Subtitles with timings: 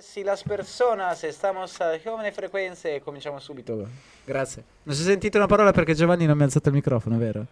[0.00, 3.84] Sì, las personas, estamos a giovane frequenze e cominciamo subito.
[4.24, 4.62] Grazie.
[4.84, 7.44] Non si è sentito una parola perché Giovanni non mi ha alzato il microfono, vero?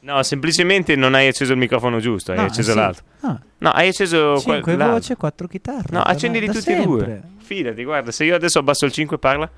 [0.00, 2.76] No, semplicemente non hai acceso il microfono giusto, hai No, acceso sì.
[2.76, 3.04] l'altro.
[3.20, 4.96] Ah, No, hai acceso quel- 5 l'altro.
[4.96, 5.86] voci e 4 chitarre.
[5.90, 6.86] No, Da- accendili da tutti e sempre.
[7.06, 7.22] due.
[7.38, 9.48] Fidati, guarda, se io adesso abbasso il 5 parla.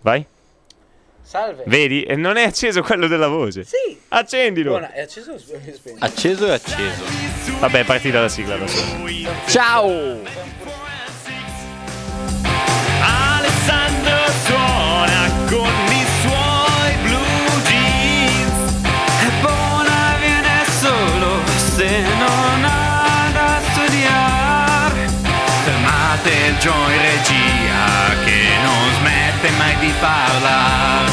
[0.00, 0.26] Vai.
[1.22, 1.62] Salve.
[1.66, 2.02] Vedi?
[2.02, 3.62] E non è acceso quello della voce.
[3.62, 3.96] Sì.
[4.08, 4.70] Accendilo.
[4.70, 6.04] Buona, è acceso o sp- spento?
[6.04, 7.04] Acceso e acceso.
[7.60, 9.30] Vabbè, è partita la sigla da sola.
[9.46, 10.69] Ciao!
[29.98, 31.08] Parlare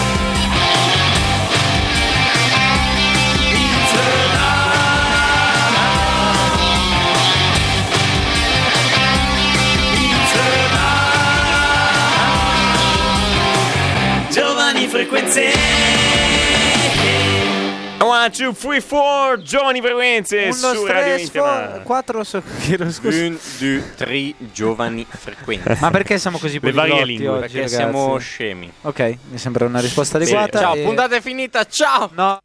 [14.30, 15.87] Giovani frequenze
[18.00, 21.84] One, two, three, four, giovani frequenze Uno, su tre, Radio Internazionale.
[21.84, 23.26] 4 so- chiedo scusa.
[23.26, 25.76] Un, due, tre giovani frequenti.
[25.80, 27.28] Ma perché siamo così Le varie poliglotti lingue.
[27.30, 27.76] oggi, Perché ragazzi?
[27.76, 28.72] siamo scemi.
[28.82, 30.60] Ok, mi sembra una risposta adeguata.
[30.60, 32.10] Ciao, e- puntata è finita, ciao!
[32.14, 32.40] No.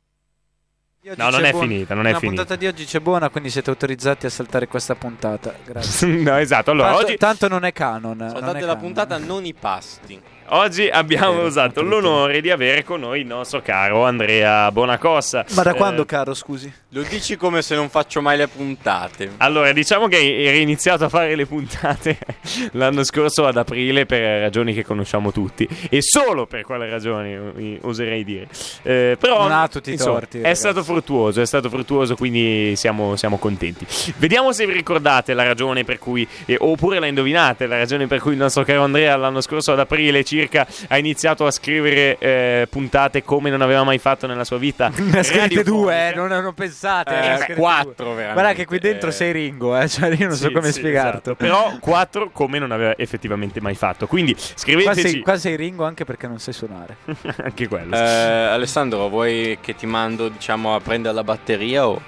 [1.17, 2.43] No, non è buona- finita, non è La finita.
[2.43, 5.53] puntata di oggi c'è buona, quindi siete autorizzati a saltare questa puntata.
[5.65, 6.07] Grazie.
[6.23, 6.71] no, esatto.
[6.71, 8.17] Allora, tanto, oggi, tanto non è canon.
[8.17, 8.79] non è Saltate la canon.
[8.81, 10.21] puntata, non i pasti.
[10.55, 15.45] Oggi abbiamo Vero, usato l'onore di avere con noi il nostro caro Andrea Bonacossa.
[15.55, 16.73] Ma da Eh, quando, caro, scusi?
[16.91, 19.33] Lo dici come se non faccio mai le puntate.
[19.39, 22.19] Allora, diciamo che hai iniziato a fare le puntate
[22.73, 25.67] l'anno scorso ad aprile per ragioni che conosciamo tutti.
[25.89, 28.47] E solo per quale ragioni, eh, oserei dire.
[28.83, 30.61] Eh, però, Non ha tutti i insomma, torti, È ragazzi.
[30.61, 33.87] stato fruttuoso, è stato fruttuoso, quindi siamo, siamo contenti.
[34.19, 38.21] Vediamo se vi ricordate la ragione per cui, eh, oppure la indovinate, la ragione per
[38.21, 42.67] cui il nostro caro Andrea l'anno scorso ad aprile circa ha iniziato a scrivere eh,
[42.69, 44.91] puntate come non aveva mai fatto nella sua vita.
[45.13, 47.47] Ne ha scritte due, eh, non, non pensate.
[47.49, 48.15] Eh, quattro, due.
[48.15, 48.33] veramente.
[48.33, 49.13] Guarda che qui dentro Eh.
[49.13, 51.11] sei Ringo, eh, cioè io non so Sì, come sì, spiegarlo.
[51.11, 51.35] esatto.
[51.35, 54.07] Però 4 come non aveva effettivamente mai fatto.
[54.07, 56.97] Quindi Qua scriveteci sei, qua sei Ringo anche perché non sai suonare.
[57.43, 57.95] anche quello.
[57.95, 62.01] Eh, Alessandro, vuoi che ti mando, diciamo, a prendere la batteria o...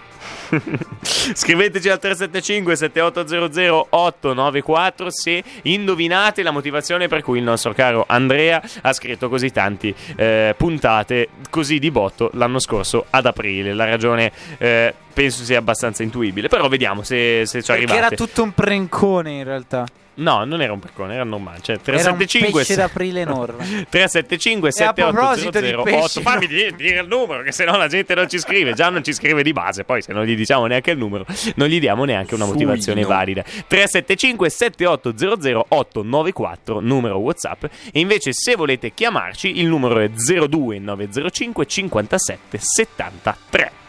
[1.03, 8.62] Scriveteci al 375 7800 894 se indovinate la motivazione per cui il nostro caro Andrea
[8.83, 13.72] ha scritto così tanti eh, puntate così di botto l'anno scorso ad aprile.
[13.75, 17.99] La ragione eh, penso sia abbastanza intuibile, però vediamo se, se ci Perché arrivate.
[17.99, 19.84] era tutto un prencone in realtà.
[20.16, 21.59] No, non era un percone, era normale.
[21.60, 23.65] Cioè, Era un 375 pesce d'aprile enorme.
[23.91, 27.65] 375 E a proposito di 7800 pesci, 8 fammi di- dire il numero che se
[27.65, 30.25] no la gente non ci scrive già non ci scrive di base poi se non
[30.25, 31.25] gli diciamo neanche il numero
[31.56, 33.16] non gli diamo neanche una motivazione Suino.
[33.16, 33.43] valida.
[33.43, 37.65] 375 7800 894 numero whatsapp.
[37.65, 43.84] E invece se volete chiamarci il numero è 02905 57 73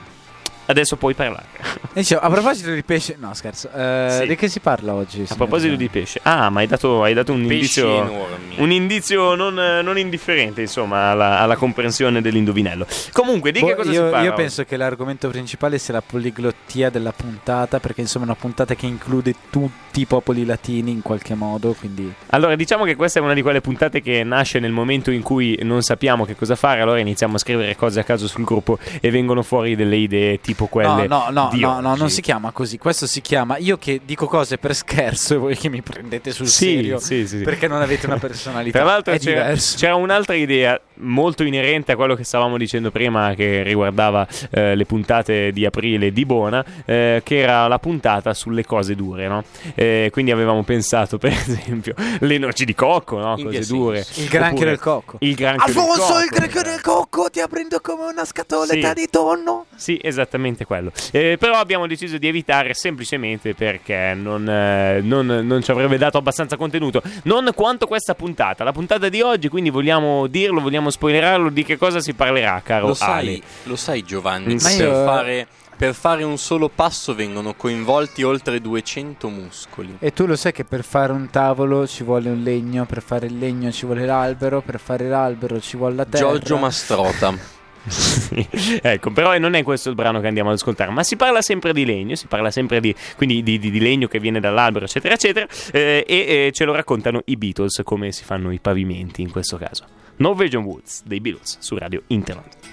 [0.66, 1.46] adesso puoi parlare
[1.94, 4.28] E dicevo, a proposito di pesce, no scherzo, eh, Sì.
[4.28, 5.26] di che si parla oggi?
[5.28, 8.56] a proposito di pesce ah ma hai dato, hai dato un Pesci indizio enormi.
[8.58, 12.86] un indizio non, non indifferente, insomma, alla, alla comprensione dell'indovinello.
[13.12, 14.26] Comunque, di che cosa si Boh, io, parla?
[14.26, 14.42] io oggi?
[14.42, 18.86] penso che l'argomento principale sia la poliglottia della puntata, perché insomma è una puntata che
[18.86, 23.34] include tutti i popoli latini in qualche modo, quindi Allora, diciamo che questa è una
[23.34, 27.00] di quelle puntate che nasce nel momento in cui non sappiamo che cosa fare, allora
[27.00, 31.08] iniziamo a scrivere cose a caso sul gruppo e vengono fuori delle idee tipo quelle
[31.08, 32.78] No, no, no, no, non si chiama così.
[32.78, 36.48] Questo si chiama io che dico cose per scherzo e voi che mi prendete sul
[36.48, 37.44] Sì, serio sì, sì, sì.
[37.44, 38.80] perché non avete una personalità.
[38.80, 43.64] Tra l'altro c'era, c'era un'altra idea molto inerente a quello che stavamo dicendo prima che
[43.64, 48.96] riguardava eh, le puntate di aprile di Bona, eh, che era la puntata sulle cose
[48.96, 49.44] dure, no?
[49.76, 53.36] Eh, quindi avevamo pensato per esempio le noci di cocco, no?
[53.36, 54.06] Cose che dure.
[54.16, 55.18] Il granchio del cocco.
[55.20, 56.20] Il granchio del Alfonso, cocco.
[56.24, 58.94] il granchio del cocco ti aprendo come una scatoletta Sì.
[58.94, 59.66] di tonno.
[59.76, 60.92] Sì, esattamente quello.
[61.12, 66.18] Eh, però abbiamo deciso di evitare semplicemente perché non, eh, non- non ci avrebbe dato
[66.18, 67.02] abbastanza contenuto.
[67.24, 68.64] Non quanto questa puntata.
[68.64, 72.88] La puntata di oggi, quindi vogliamo dirlo, vogliamo spoilerarlo di che cosa si parlerà, caro
[72.88, 73.24] Lo Ale.
[73.24, 75.48] sai, lo sai Giovanni, Ma per, io- fare,
[75.78, 79.98] per fare un solo passo vengono coinvolti oltre 200 muscoli.
[80.00, 83.26] E tu lo sai che per fare un tavolo ci vuole un legno, per fare
[83.26, 86.28] il legno ci vuole l'albero, per fare l'albero ci vuole la terra.
[86.30, 87.34] Giorgio Mastrota.
[88.82, 91.74] Ecco, però non è questo il brano che andiamo ad ascoltare, ma si parla sempre
[91.74, 95.14] di legno, si parla sempre di, quindi di, di- di legno che viene dall'albero, eccetera,
[95.14, 99.32] eccetera, eh, e eh, ce lo raccontano i Beatles come si fanno i pavimenti in
[99.32, 99.86] questo caso.
[100.18, 102.65] Norwegian Woods dei Beatles su Radio Internet.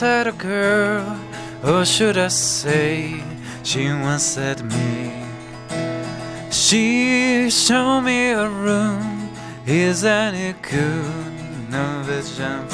[0.00, 1.18] Had a girl,
[1.62, 3.22] or should I say,
[3.62, 5.12] she once had me.
[6.50, 9.30] She showed me a room,
[9.66, 11.70] isn't it good?
[11.70, 12.66] No vision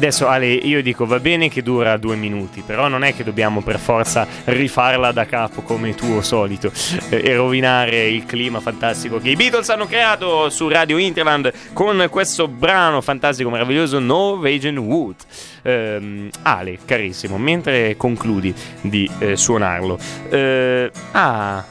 [0.00, 3.60] Adesso Ale, io dico va bene che dura due minuti, però non è che dobbiamo
[3.60, 6.72] per forza rifarla da capo come tuo solito
[7.10, 12.06] eh, e rovinare il clima fantastico che i Beatles hanno creato su Radio Interland con
[12.08, 15.16] questo brano fantastico, meraviglioso Norwegian Wood.
[15.64, 19.98] Ehm, Ale, carissimo, mentre concludi di eh, suonarlo,
[20.30, 21.62] eh, ah,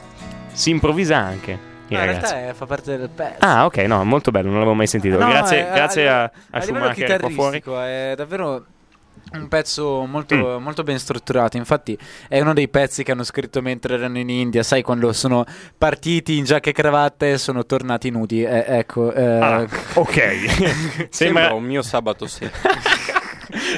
[0.52, 1.69] si improvvisa anche.
[1.90, 2.32] I No, in ragazzi.
[2.34, 3.36] realtà è- fa parte del pezzo.
[3.40, 5.18] Ah, ok, no, molto bello, non l'avevo mai sentito.
[5.18, 7.62] No, grazie è- grazie a, a, a, a Schumacher qua fuori.
[7.62, 8.64] è davvero
[9.32, 10.62] un pezzo molto, Mm.
[10.62, 11.56] molto ben strutturato.
[11.56, 11.96] Infatti,
[12.26, 14.62] è uno dei pezzi che hanno scritto mentre erano in India.
[14.64, 15.44] Sai, quando sono
[15.78, 18.42] partiti in giacca e cravatte e sono tornati nudi.
[18.42, 20.14] Eh, ecco, eh, Ah, ok.
[20.50, 22.50] Sembra Sembra un mio sabato sera.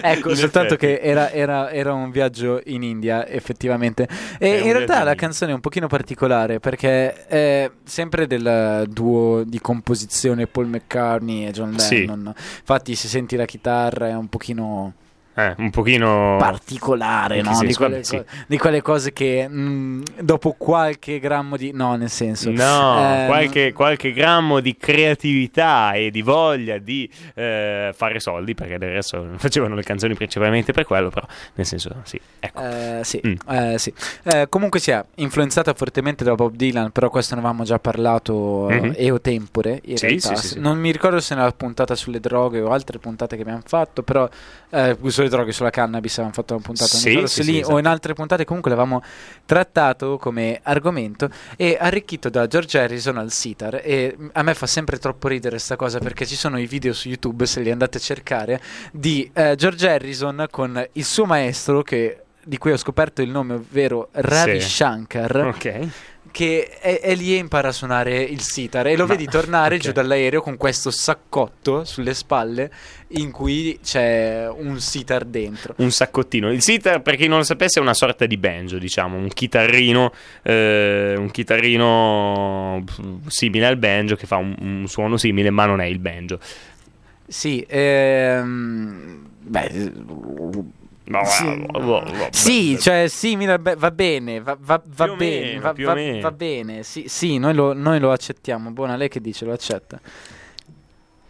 [0.02, 0.94] ecco soltanto effetti.
[0.98, 4.08] che era, era- era un viaggio in India, effettivamente.
[4.38, 8.86] È E un in realtà la canzone è un pochino particolare perché è sempre del
[8.88, 11.98] duo di composizione Paul McCartney e John Sì.
[12.00, 12.32] Lennon.
[12.58, 14.94] Infatti, se senti la chitarra è un pochino.
[15.34, 17.58] Eh, un pochino particolare, no?
[17.60, 18.16] Di quelle, sì.
[18.16, 21.72] co- di quelle cose che mh, dopo qualche grammo di...
[21.72, 22.50] No, nel senso...
[22.50, 28.78] No, ehm, qualche, qualche grammo di creatività e di voglia di eh, fare soldi, perché
[28.78, 32.60] del resto facevano le canzoni principalmente per quello, però nel senso, sì, ecco.
[32.62, 33.34] eh, sì, Mm.
[33.48, 33.92] eh, sì.
[34.24, 38.80] Eh, comunque sia influenzata fortemente da Bob Dylan, però questo ne avevamo già parlato eh,
[38.80, 38.92] Mhm.
[38.96, 39.80] eo tempore.
[39.84, 40.34] In Sì, realtà.
[40.36, 40.58] sì.
[40.58, 44.28] Non mi ricordo se nella puntata sulle droghe o altre puntate che abbiamo fatto, però
[44.70, 46.90] eh, sulle droghe, sulla cannabis avevamo fatto una puntata.
[46.96, 47.74] Sì, se sì, lì esatto.
[47.74, 49.02] o in altre puntate comunque l'avevamo
[49.44, 54.98] trattato come argomento e arricchito da George Harrison al sitar e a me fa sempre
[54.98, 58.00] troppo ridere questa cosa perché ci sono i video su YouTube se li andate a
[58.00, 58.60] cercare
[58.92, 63.54] di eh, George Harrison con il suo maestro che di cui ho scoperto il nome
[63.54, 64.68] ovvero Ravi Sì.
[64.68, 65.88] Shankar Ok.
[66.32, 69.76] Che è, è lì e impara a suonare il sitar e lo Ma- vedi tornare
[69.76, 69.80] ok.
[69.80, 72.72] giù dall'aereo con questo saccotto sulle spalle
[73.08, 76.50] in cui c'è un sitar dentro Un saccottino.
[76.50, 80.12] Il sitar, per chi non lo sapesse, è una sorta di banjo, diciamo, un chitarrino,
[80.42, 82.82] eh, un chitarrino
[83.26, 86.40] simile al banjo che fa un, un suono simile, ma non è il banjo.
[87.26, 89.92] Sì, ehm, beh,
[91.18, 91.44] No, Sì.
[91.44, 95.72] no, no, no, sì, cioè simile, be- va bene, va, va- va bene, meno, va,
[96.20, 98.70] va- bene, sì, sì, noi lo, noi lo accettiamo.
[98.70, 100.00] Buona lei che dice, lo accetta.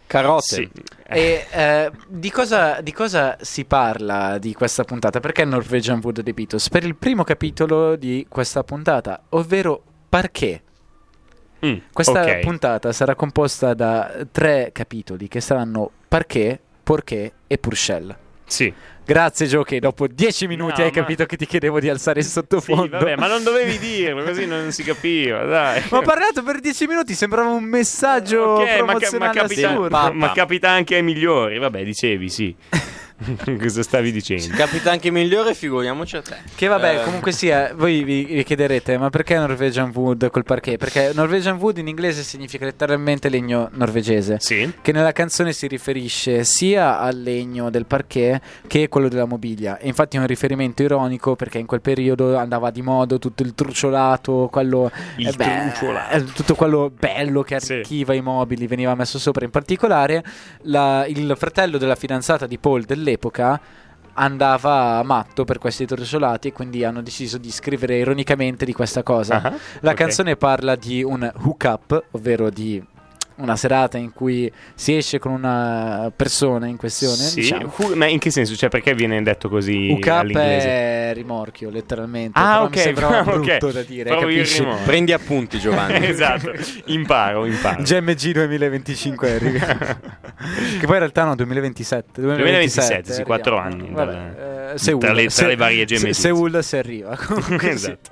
[0.07, 0.43] Carote.
[0.55, 0.69] Sì.
[1.07, 5.19] E eh, di, cosa, di cosa si parla di questa puntata?
[5.19, 6.69] Perché Norwegian Wood dei Beatles?
[6.69, 10.61] Per il primo capitolo di questa puntata, ovvero perché?
[11.65, 12.39] Mm, Questa ok.
[12.41, 18.15] puntata sarà composta da tre capitoli che saranno perché, perché e Purcell.
[18.45, 18.71] Sì.
[19.05, 22.19] Grazie Gio che dopo dieci minuti No, hai ma- capito che ti chiedevo di alzare
[22.19, 22.97] il Sì, sottofondo.
[22.99, 25.83] vabbè, ma non dovevi dirlo, così non si capiva, dai.
[25.89, 30.31] Ma ho parlato per dieci minuti, sembrava un messaggio Ok, ma, ca- ma capita, ma
[30.31, 31.57] capita anche ai migliori.
[31.59, 32.55] Vabbè, dicevi, sì.
[33.59, 34.55] Cosa stavi Se dicendo?
[34.55, 36.35] capita anche migliore, figuriamoci a te.
[36.55, 40.77] Che vabbè, Eh, comunque sia, voi vi, vi chiederete, ma perché Norwegian Wood col perché?
[40.77, 44.37] Perché Norwegian Wood in inglese significa letteralmente legno norvegese.
[44.39, 44.71] Sì.
[44.81, 49.77] Che nella canzone si riferisce sia al legno del parquet che quello della mobilia.
[49.77, 53.53] E infatti è un riferimento ironico perché in quel periodo andava di moda tutto il
[53.55, 56.15] truciolato, quello Il eh beh, truciolato.
[56.15, 57.73] eh, tutto quello bello che Sì.
[57.73, 59.45] arricchiva i mobili veniva messo sopra.
[59.45, 60.23] In particolare,
[60.63, 63.59] la- il fratello della fidanzata di Paul dell'epoca
[64.15, 69.41] andava matto per questi truciolati e quindi hanno deciso di scrivere ironicamente di questa cosa.
[69.41, 69.97] Ah, La ok.
[69.97, 72.81] canzone parla di un hook-up, ovvero di
[73.35, 77.15] una serata in cui si esce con una persona in questione.
[77.15, 77.71] Sì, diciamo.
[77.77, 78.55] hu- ma in che senso?
[78.55, 80.67] Cioè, perché viene detto così Hook-up all'inglese?
[80.67, 82.39] è rimorchio, letteralmente.
[82.39, 83.45] Ah, però ok, mi ok.
[83.57, 84.15] brutto da dire.
[84.85, 86.05] Prendi appunti, Giovanni.
[86.07, 86.51] esatto,
[86.85, 87.81] imparo, imparo.
[87.81, 89.65] GMG 2025 Eric.
[90.79, 93.23] che poi in realtà no 2027 2027, sì, arriviamo.
[93.25, 96.09] quattro anni Vabbè, eh, Seul, tra le- tra Se- le varie Se- GMG.
[96.11, 97.73] Seul si arriva comunque sì.
[97.73, 98.11] Esatto.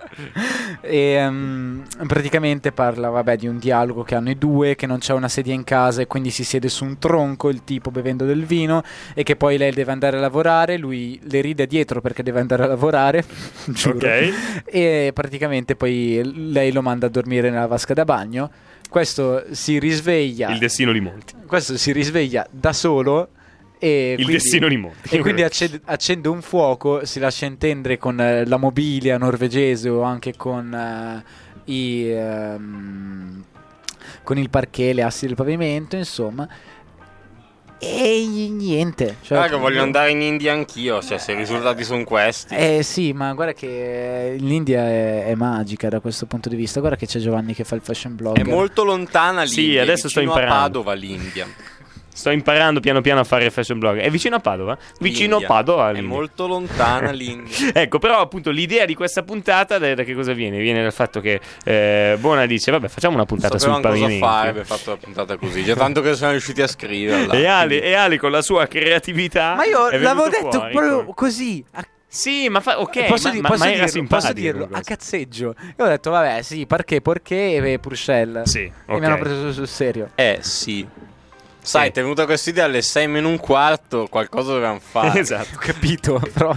[0.81, 5.13] e ehm, praticamente parla vabbè di un dialogo che hanno i due che non c'è
[5.13, 8.45] una sedia in casa e quindi si siede su un tronco il tipo bevendo del
[8.45, 12.39] vino e che poi lei deve andare a lavorare lui le ride dietro perché deve
[12.39, 13.23] andare a lavorare
[13.67, 14.63] giuro Ok.
[14.65, 18.49] e praticamente poi lei lo manda a dormire nella vasca da bagno.
[18.89, 21.33] Questo si risveglia, Il destino di molti.
[21.45, 23.29] questo si risveglia da solo
[23.83, 25.15] e Il quindi, destino di molti.
[25.15, 30.03] e quindi accende, accende un fuoco, si lascia intendere con eh, la mobilia norvegese o
[30.03, 31.23] anche con eh,
[31.65, 33.43] i ehm,
[34.23, 36.47] con il parquet, le assi del pavimento, insomma.
[37.83, 39.15] E niente.
[39.23, 42.53] Cioè, Guarda che voglio andare in India anch'io, cioè se i risultati sono questi.
[42.53, 46.79] Eh sì, ma guarda che l'India è, è magica da questo punto di vista.
[46.79, 48.37] Guarda che c'è Giovanni che fa il fashion blog.
[48.37, 50.83] È molto lontana Sì, l'India, adesso sto vicino a imparando.
[50.83, 51.47] Padova l'India.
[52.13, 53.97] Sto imparando piano piano a fare fashion blog.
[53.99, 54.77] È vicino a Padova?
[54.99, 55.89] Vicino a Padova.
[55.89, 56.09] È l'India.
[56.09, 57.71] molto lontana l'India.
[57.73, 60.59] Ecco, però appunto l'idea di questa puntata da, da che cosa viene?
[60.59, 64.25] Viene dal fatto che eh, Bona dice, vabbè, facciamo una puntata sul Sapevamo cosa pavimento.
[64.25, 65.63] fare per fatto la puntata così.
[65.63, 67.33] Già tanto che siamo riusciti a scriverla.
[67.33, 71.13] E Ali, e Ali con la sua creatività Ma io l'avevo detto fuori proprio con-
[71.13, 71.63] così.
[71.71, 74.41] a- Sì, ma fa, ok, posso, ma, di- ma- posso ma era dirlo, simpatico posso
[74.43, 74.77] dirlo questo.
[74.93, 75.55] a cazzeggio.
[75.77, 78.43] Io ho detto, vabbè, sì, perché, perché e Purcell.
[78.43, 78.99] Sì, E ok.
[78.99, 80.09] mi hanno preso sul serio.
[80.15, 80.85] Eh sì.
[81.63, 81.91] Sai, Sì.
[81.93, 85.19] ti è venuta questa idea alle 6 meno un quarto, qualcosa dovevamo fare.
[85.19, 85.55] Esatto.
[85.55, 86.53] Ho capito, però...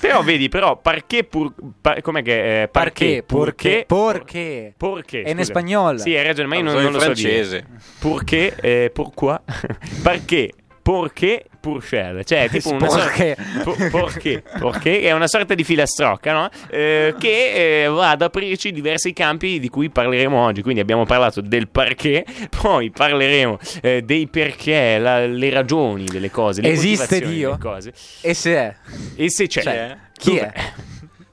[0.00, 1.52] Però vedi, però, perché pur...
[1.78, 2.62] par- com'è che...
[2.62, 3.22] Eh, Perché?
[3.26, 3.84] Perché?
[3.86, 4.72] Perché?
[4.74, 5.22] Perché?
[5.22, 5.98] È in spagnolo.
[5.98, 7.28] Sì, hai ragione, ma io non, non in lo so dire.
[7.44, 7.66] francese.
[7.98, 8.54] Perché?
[8.60, 9.36] Eh, pourquoi?
[10.02, 10.52] perché?
[10.82, 11.44] Perché?
[11.60, 13.36] Purcell, cioè tipo una sorta, Perché?
[13.62, 14.42] Po- perché?
[14.58, 16.48] Perché è una sorta di filastrocca, no?
[16.70, 20.62] Eh, che eh, va ad aprirci diversi campi di cui parleremo oggi.
[20.62, 22.24] Quindi abbiamo parlato del perché,
[22.62, 27.48] poi parleremo eh, dei perché, la- le ragioni delle cose, le Esiste motivazioni Dio?
[27.50, 27.92] delle cose.
[28.22, 28.76] E se è?
[29.16, 30.52] E se c'è, Cioè, chi Dov'è?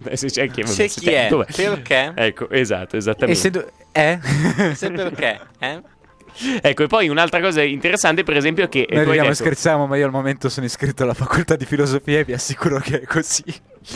[0.09, 1.27] E se c'è chi, vabbè, Se chi è?
[1.29, 1.45] dov'è?
[1.55, 2.11] Perché?
[2.15, 3.39] Ecco, esatto, E esattamente.
[3.39, 3.49] se...
[3.49, 4.19] do- eh?
[4.75, 5.39] Se perché?
[5.59, 5.81] Eh?
[6.61, 9.43] Ecco, e poi un'altra cosa interessante, per esempio, è che eh, Noi ridiamo e detto-
[9.43, 13.01] scherziamo, ma io al momento sono iscritto alla facoltà di filosofia e vi assicuro che
[13.01, 13.43] è così.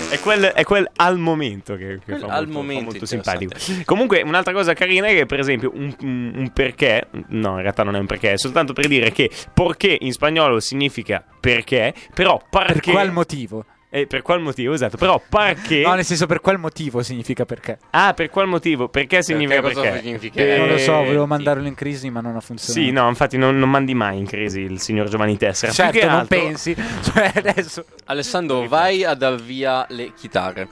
[0.10, 3.60] È quel, è quel al momento che, che fa al molto, fa momento molto interessante.
[3.60, 3.83] simpatico.
[3.86, 7.95] Comunque, un'altra cosa carina è che, per esempio, un, un- perché, no, in realtà non
[7.95, 12.65] è un perché, è soltanto per dire che perché in spagnolo significa perché, però Per
[12.67, 12.91] perché.
[12.91, 13.65] qual motivo?
[13.93, 15.81] Eh, per qual motivo, esatto, però perché.
[15.81, 17.77] No, nel senso per qual motivo significa perché.
[17.89, 18.88] Ah, per qual motivo?
[18.88, 20.00] Perché significa cosa perché?
[20.00, 20.41] significa?
[20.41, 21.27] Eh, non lo so, volevo sì.
[21.29, 22.86] mandarlo in crisi, ma non ha funzionato.
[22.86, 25.74] Sì, no, infatti non, non mandi mai in crisi il signor Giovanni Tessera.
[25.74, 26.74] Certo, che non altro- pensi.
[27.03, 27.83] Cioè, adesso.
[28.05, 30.69] Alessandro, vai a dar via le chitarre.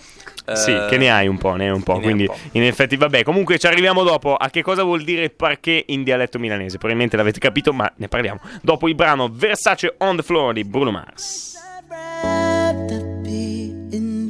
[0.54, 1.98] Sì, Eh, che ne hai un po', ne hai un po'.
[1.98, 2.38] ne hai un Quindi, po'.
[2.54, 3.24] in effetti, vabbè.
[3.24, 6.78] Comunque, ci arriviamo dopo a che cosa vuol dire perché in dialetto milanese.
[6.78, 10.90] Probabilmente l'avete capito, ma ne parliamo dopo il brano Versace on the Floor di Bruno
[10.92, 11.58] Mars.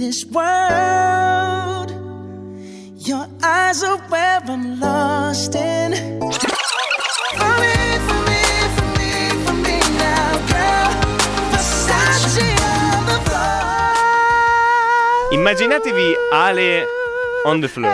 [0.10, 1.90] This world.
[3.10, 5.90] Your eyes are where I'm lost in.
[15.32, 16.88] Immaginatevi Ale
[17.46, 17.94] on the floor.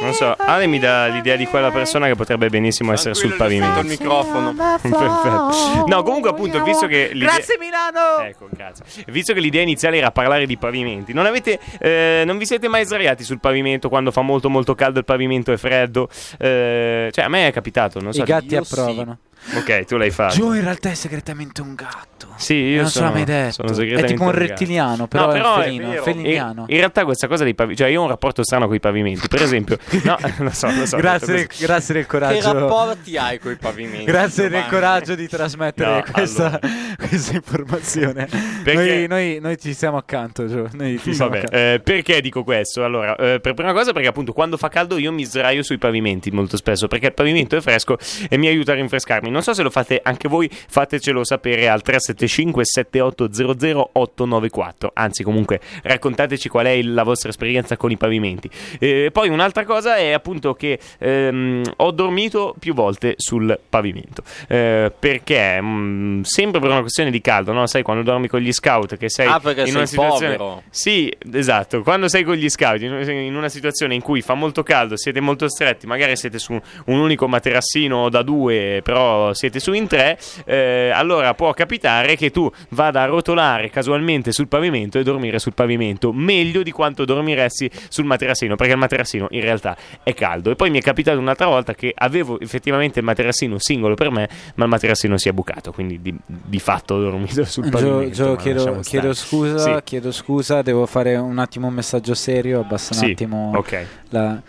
[0.00, 3.80] Non so, Ale mi dà l'idea di quella persona che potrebbe benissimo essere sul pavimento.
[3.80, 4.54] il microfono.
[4.80, 5.84] Perfetto.
[5.86, 8.22] No, comunque, appunto, visto che l'idea- Grazie Milano!
[8.22, 8.84] Ecco, grazie.
[9.06, 12.84] Visto che l'idea iniziale era parlare di pavimenti, non, avete, eh, non vi siete mai
[12.84, 16.08] sdraiati sul pavimento quando fa molto molto caldo, il pavimento è freddo?
[16.38, 18.22] Eh, cioè, a me è capitato, non so.
[18.22, 19.18] I gatti io approvano.
[19.54, 20.34] Ok, tu l'hai fatto.
[20.34, 22.28] Joe in realtà è segretamente un gatto.
[22.36, 23.66] Sì, io non sono, l'ha mai detto.
[23.74, 26.02] sono è tipo un rettiliano, però, No, però è è un felino, vero.
[26.02, 26.60] feliniano.
[26.66, 28.80] In, in realtà questa cosa dei pavimenti, cioè io ho un rapporto strano con i
[28.80, 30.96] pavimenti, per esempio, no, lo so, lo so.
[30.96, 32.52] grazie, del, grazie del Che coraggio.
[32.52, 34.04] rapporti hai con i pavimenti?
[34.04, 36.58] Grazie del coraggio di trasmettere No, questa,
[36.96, 38.28] questa informazione.
[38.62, 40.68] Perché- Noi, noi, noi ci siamo accanto, Gio.
[40.72, 42.84] Noi ti siamo Vabbè, eh, perché dico questo?
[42.84, 46.30] Allora, eh, per prima cosa perché appunto quando fa caldo io mi sdraio sui pavimenti
[46.30, 47.96] molto spesso perché il pavimento è fresco
[48.28, 49.30] e mi aiuta a rinfrescarmi.
[49.30, 54.90] Non so se lo fate anche voi, fatecelo sapere al 375 7800 894.
[54.94, 58.48] Anzi, comunque, raccontateci qual è la vostra esperienza con i pavimenti.
[58.78, 64.22] Eh, poi un'altra cosa è appunto che ehm, ho dormito più volte sul pavimento.
[64.48, 65.60] Eh, perché?
[65.60, 67.66] Mm, sempre per una questione di caldo, no?
[67.66, 70.62] Sai, quando dormi con gli scout che sei Ah, in sei una situazione povero.
[70.70, 71.82] sì, esatto.
[71.82, 75.20] Quando sei con gli scout in in una situazione in cui fa molto caldo, siete
[75.20, 80.18] molto stretti, magari siete su un unico materassino da due, però siete su in tre,
[80.44, 85.54] eh, allora può capitare che tu vada a rotolare casualmente sul pavimento e dormire sul
[85.54, 89.69] pavimento meglio di quanto dormiresti sul materassino, perché il materassino in realtà
[90.02, 90.50] è caldo.
[90.50, 94.28] E poi mi è capitato un'altra volta che avevo effettivamente il materassino singolo per me,
[94.56, 98.14] ma il materassino si è bucato, quindi di, di fatto ho dormito sul Gio, pavimento.
[98.14, 99.76] Gio, ma chiedo, chiedo scusa, Sì.
[99.84, 103.86] chiedo scusa, devo fare un attimo un messaggio serio, abbassa un Sì, attimo ok.
[104.10, 104.42] la-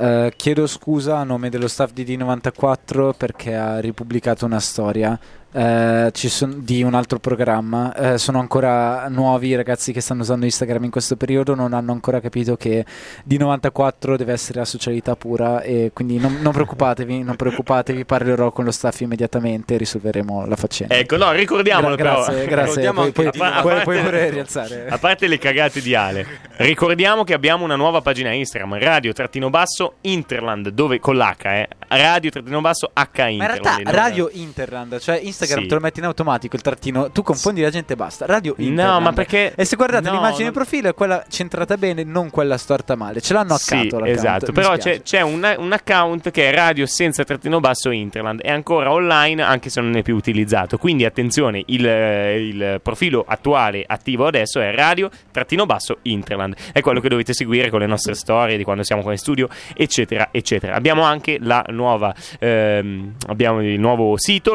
[0.00, 5.18] eh, chiedo scusa a nome dello staff di D94 perché ha ripubblicato una storia
[5.52, 7.94] eh, ci son- di un altro programma.
[7.94, 11.92] Eh, sono ancora nuovi i ragazzi che stanno usando Instagram in questo periodo, non hanno
[11.92, 12.84] ancora capito che
[13.26, 18.64] D94 deve essere la socialità pura e quindi non, non preoccupatevi, non preoccupatevi, parlerò con
[18.64, 20.94] lo staff immediatamente e risolveremo la faccenda.
[20.94, 22.24] Ecco, no, ricordiamolo Gra- però.
[22.26, 22.64] grazie, grazie.
[22.82, 24.86] Ricordiamo Poi, poi, anche a pa- a puoi- parte- puoi pure rialzare.
[24.88, 26.26] A parte le cagate di Ale,
[26.58, 33.08] ricordiamo che abbiamo una nuova pagina Instagram, radio-basso Interland, dove con l'H, eh, radio-basso H
[33.16, 33.64] Ma in Interland.
[33.64, 35.68] realtà Radio Interland, cioè Instagram Instagram Sì.
[35.68, 38.26] te lo metti in automatico il trattino, tu confondi la gente e basta.
[38.26, 38.94] Radio Interland.
[38.94, 42.02] No, ma perché E se guardate no, l'immagine non- di profilo è quella centrata bene,
[42.04, 43.20] non quella storta male.
[43.20, 44.52] Ce l'hanno Sì, accanto esatto.
[44.52, 48.40] Però c'è, c'è un, un account che è radio senza trattino basso Interland.
[48.40, 50.78] È ancora online anche se non è più utilizzato.
[50.78, 56.56] Quindi attenzione, il, il profilo attuale attivo adesso è radio trattino basso Interland.
[56.72, 59.48] È quello che dovete seguire con le nostre storie di quando siamo qua in studio,
[59.74, 60.74] eccetera, eccetera.
[60.74, 64.54] Abbiamo anche la nuova, ehm, abbiamo il nuovo sito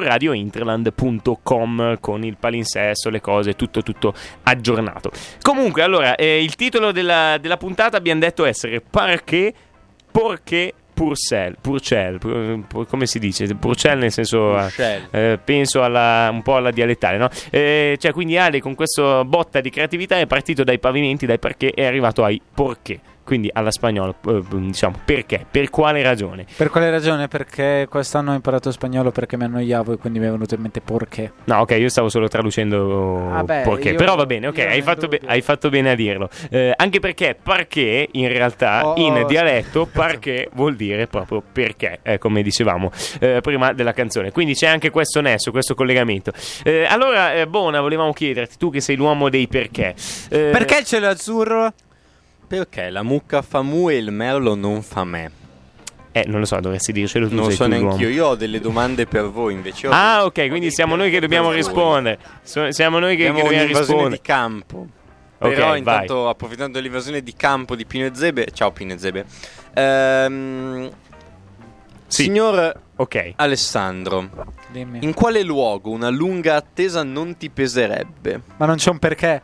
[0.74, 4.14] radiointerland.com con il palinsesto, le cose, tutto, tutto
[4.44, 5.12] aggiornato.
[5.42, 9.54] Comunque, allora, eh, il titolo della, della puntata abbiamo detto essere Perché,
[10.12, 13.48] Porché, Purcell, Purcell, pur- come si dice?
[13.56, 14.52] Purcell nel senso...
[14.52, 15.08] Purcell.
[15.10, 17.30] eh, penso alla, un po' alla dialettale, no?
[17.50, 21.72] Eh, cioè, quindi Ale con questa botta di creatività è partito dai pavimenti, dai perché,
[21.72, 23.00] è arrivato ai porché.
[23.24, 25.46] Quindi alla spagnola, eh, diciamo, perché?
[25.50, 26.46] Per quale ragione?
[26.58, 27.28] Per quale ragione?
[27.28, 30.82] Perché quest'anno ho imparato spagnolo perché mi annoiavo e quindi mi è venuto in mente
[30.82, 31.32] perché.
[31.46, 33.90] No, ok, io stavo solo traducendo Vabbè, perché.
[33.92, 36.30] io- Però va bene, ok, hai fatto, be- hai fatto bene a dirlo.
[36.50, 42.18] Eh, anche perché perché in realtà Oh, in dialetto perché vuol dire proprio perché, eh,
[42.18, 44.32] come dicevamo eh, prima della canzone.
[44.32, 46.32] Quindi c'è anche questo nesso, questo collegamento.
[46.64, 49.96] Eh, allora, eh, Bona, volevamo chiederti, tu che sei l'uomo dei perché.
[50.30, 51.72] Perché il cielo è azzurro?
[52.48, 55.32] Perché la mucca fa mu e il merlo non fa me?
[56.12, 57.34] Eh, non lo so, dovresti dircelo tu.
[57.34, 58.08] Non sei so neanch'io, l'uomo.
[58.14, 59.88] io ho delle domande per voi invece.
[59.88, 62.20] Ah, ok, quindi siamo noi che dobbiamo rispondere.
[62.44, 64.10] So- siamo noi che, che dobbiamo rispondere.
[64.10, 64.88] di campo.
[65.40, 65.80] Ok, Però vai.
[65.80, 69.26] intanto approfittando dell'invasione di campo di Pino e Zebe, ciao Pino e Zebe.
[69.74, 70.90] Ehm,
[72.08, 72.24] Sì.
[72.26, 73.34] Signor Ok.
[73.38, 74.30] Alessandro,
[74.72, 75.00] Dimmi.
[75.02, 78.40] in quale luogo una lunga attesa non ti peserebbe?
[78.58, 79.42] Ma non c'è un perché.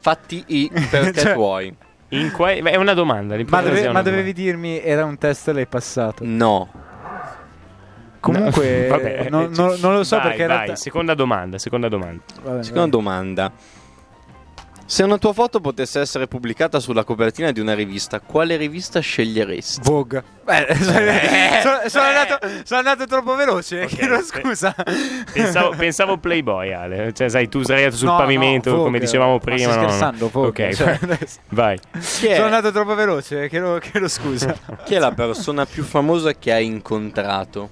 [0.00, 1.76] Fatti i perché Cioè- tuoi.
[2.10, 3.36] In que- è una domanda.
[3.36, 4.10] Ma, dove- una ma domanda.
[4.10, 6.22] dovevi dirmi era un test e l'hai passato.
[6.26, 6.68] No.
[8.20, 10.76] Comunque, Vabbè, non, non- non lo so vai, perché in vai, realtà...
[10.76, 12.22] seconda domanda, seconda domanda.
[12.42, 12.90] Vabbè, Seconda vai.
[12.90, 13.52] domanda.
[14.90, 19.82] Se una tua foto potesse essere pubblicata sulla copertina di una rivista, quale rivista sceglieresti?
[19.84, 20.20] Vogue.
[20.42, 20.66] Beh,
[21.62, 23.82] sono, sono andato, sono andato troppo veloce.
[23.82, 24.74] Ok, chiedo scusa.
[25.32, 27.12] Pensavo, pensavo Playboy, Ale.
[27.12, 29.58] Cioè, sai, tu sdraiato sul No, pavimento, no, come dicevamo Ma prima.
[29.58, 29.88] stai no, no.
[29.90, 30.48] scherzando, Vogue.
[30.48, 30.98] Ok, Cioè,
[31.50, 31.78] vai.
[32.00, 33.48] Sono andato troppo veloce.
[33.48, 34.56] Chiedo, chiedo scusa.
[34.84, 37.70] chi è la persona più famosa che hai incontrato?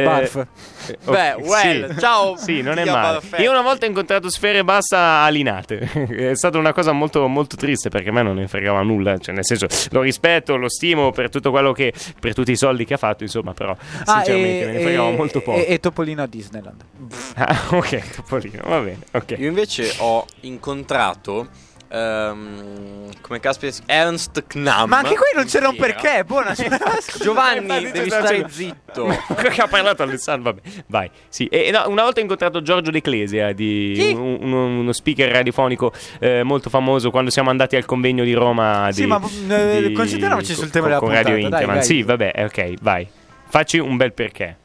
[0.00, 0.36] Eh, Barf.
[0.36, 1.98] eh, Beh, ok, well, sì.
[2.00, 3.20] ciao, Sì, non è male.
[3.38, 5.78] Io una volta ho incontrato Sfere Bassa a Linate.
[6.30, 9.16] è stata una cosa molto, molto triste perché a me non ne fregava nulla.
[9.18, 11.92] Cioè, nel senso, lo rispetto, lo stimo per tutto quello che.
[12.20, 13.70] per tutti i soldi che ha fatto, insomma, però.
[14.04, 15.58] Ah, Sinceramente, e- me ne fregava e- molto poco.
[15.58, 16.84] E, e Topolino a Disneyland.
[17.38, 19.34] Ah, ok, Topolino, va bene, ok.
[19.38, 21.48] Io invece ho incontrato.
[21.88, 24.88] Ehm, come caspita Ernst Knam.
[24.88, 26.24] Ma anche qui non c'era un perché.
[26.24, 26.54] Buona.
[27.20, 29.06] Giovanni, devi stare zitto.
[29.34, 31.10] che ha parlato Alessandro, vabbè, vai.
[31.28, 34.12] Sì, e, no, una volta ho incontrato Giorgio D'Ecclesia, di Chi?
[34.12, 38.88] un- uno, speaker radiofonico eh, molto famoso quando siamo andati al convegno di Roma.
[38.92, 41.78] Sì, di- ma, eh, di- concentriamoci sul tema della con puntata, Radio dai, Interland.
[41.78, 41.84] vai.
[41.86, 43.08] Sì, vabbè, eh, ok, vai.
[43.48, 44.56] Facci un bel perché.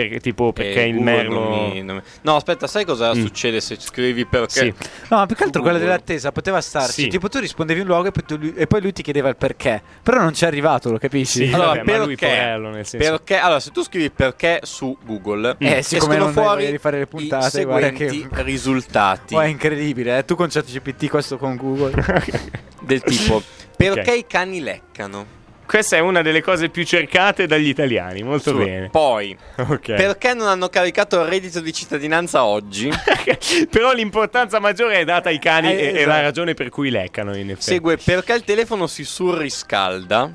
[0.00, 1.40] Perché, tipo, perché Eh, il Google merlo.
[1.48, 3.24] non mi- non mi- No, aspetta, sai cosa Mm.
[3.24, 4.48] succede se scrivi perché?
[4.60, 4.74] Sì.
[5.08, 7.02] No, ma più che altro quella dell'attesa poteva starci.
[7.02, 7.08] Sì.
[7.08, 9.82] Tipo, tu rispondevi un luogo e poi, tu- e poi lui ti chiedeva il perché.
[10.02, 11.46] Però non ci è arrivato, lo capisci?
[11.46, 12.36] Sì, Allora, vabbè, ma lui perché?
[12.36, 13.08] porello, nel senso.
[13.10, 17.06] Perché allora, se tu scrivi perché su Google, Eh, siccome non fuori volevi fare le
[17.06, 20.24] puntate, i guarda seguenti che- risultati Oh, è incredibile, eh?
[20.24, 21.92] Tu con ChatGPT questo con Google.
[22.82, 23.42] del tipo
[23.76, 25.36] perché i cani leccano.
[25.68, 28.88] Questa è una delle cose più cercate dagli italiani, molto Su- bene.
[28.88, 29.36] Poi,
[29.68, 29.92] Ok.
[29.96, 32.88] perché non hanno caricato il reddito di cittadinanza oggi?
[33.70, 36.06] Però l'importanza maggiore è data ai cani Eh, e, e esatto.
[36.08, 37.64] la ragione per cui leccano, in effetti.
[37.66, 40.32] Segue perché il telefono si surriscalda.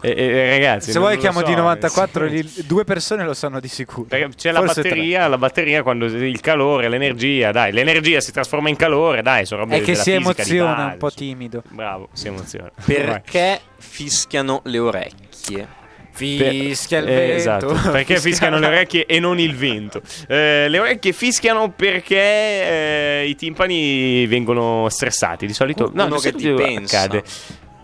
[0.00, 2.34] E, e- ragazzi, Se vuoi chiamo so, di 94, eh, sì.
[2.36, 4.06] lì- due persone lo sanno di sicuro.
[4.08, 8.76] Perché c'è la batteria, la batteria quando il calore, l'energia, dai, l'energia si trasforma in
[8.76, 9.76] calore, dai, sono robe.
[9.76, 11.62] È che della si emoziona, base, un po' timido.
[11.70, 12.70] Bravo, si emoziona.
[12.84, 15.76] Perché fischiano le orecchie?
[16.18, 17.34] Fischia il Eh, vento.
[17.36, 20.00] esatto, perché fischiano le orecchie e non il vento.
[20.26, 25.46] Eh, le orecchie fischiano perché eh, i timpani vengono stressati.
[25.46, 27.02] Di solito, no, Uno che ti pensa.
[27.02, 27.22] accade.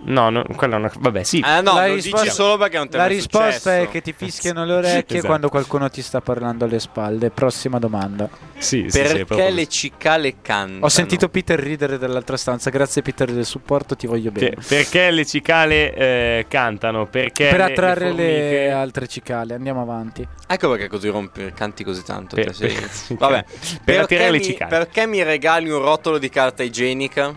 [0.07, 0.93] No, no, quella è una...
[0.99, 1.41] Vabbè, sì.
[1.45, 3.69] Ah no, La lo risposta- dici solo perché non te La è risposta successo.
[3.71, 5.27] è che ti fischiano le orecchie Esatto.
[5.27, 7.31] quando qualcuno ti sta parlando alle spalle.
[7.31, 8.29] Prossima domanda.
[8.59, 10.85] sì, sì, sì, è Perché proprio le cicale cantano?
[10.85, 12.71] Ho sentito Peter ridere dall'altra stanza.
[12.71, 14.51] Grazie Peter del supporto, ti voglio bene.
[14.51, 17.07] Che- perché le cicale eh, cantano?
[17.07, 20.27] Perché per le- attrarre le, le, altre cicale, andiamo avanti.
[20.47, 22.35] Ecco perché così rompi, canti così tanto.
[22.37, 23.45] Per- te sei- per- Vabbè,
[23.85, 24.71] per perché mi, cicale.
[24.71, 27.35] perché mi regali un rotolo di carta igienica?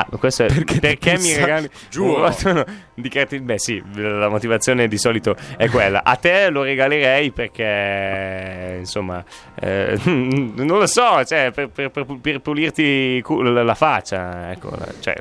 [0.00, 2.30] Ah, questo è Perché mi regali Giuro.
[2.94, 3.40] di carte?
[3.40, 6.04] Beh, sì, la motivazione di solito è quella.
[6.04, 9.24] A te lo regalerei perché, insomma,
[9.60, 15.14] eh, non lo so, cioè, per, per- per- per pulirti la, faccia, ecco, cioè,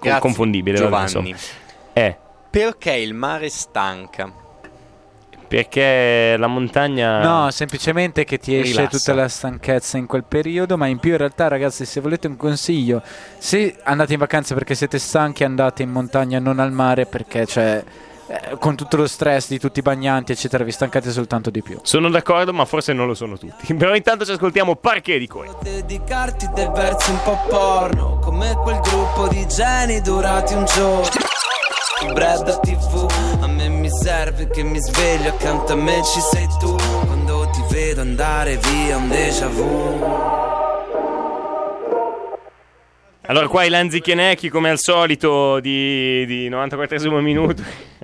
[0.00, 0.78] Grazie, confondibile.
[0.78, 1.30] vabbè, Giovanni.
[1.30, 1.52] insomma.
[1.92, 2.16] Eh,
[2.50, 4.32] Perché il mare stanca?
[5.46, 7.22] Perché la montagna...
[7.22, 8.96] No, semplicemente che ti esce Rilassa.
[8.96, 12.36] tutta la stanchezza in quel periodo, ma in più in realtà ragazzi se volete un
[12.36, 13.02] consiglio,
[13.38, 17.84] se andate in vacanza perché siete stanchi andate in montagna, non al mare perché cioè,
[18.26, 21.78] eh, con tutto lo stress di tutti i bagnanti eccetera vi stancate soltanto di più.
[21.82, 23.72] Sono d'accordo, ma forse non lo sono tutti.
[23.74, 25.50] Però intanto ci ascoltiamo Parquet di Coe.
[25.62, 31.42] Dedicarti dei versi un po' porno Come quel gruppo di geni durati un giorno
[32.12, 33.06] Brad TV
[33.40, 36.74] A me mi serve che mi sveglio accanto a me ci sei tu.
[37.06, 40.53] Quando ti vedo andare via un déjà vu
[43.26, 47.62] Allora, qua i Lanzichenecchi, come al solito, di, di 94 minuto.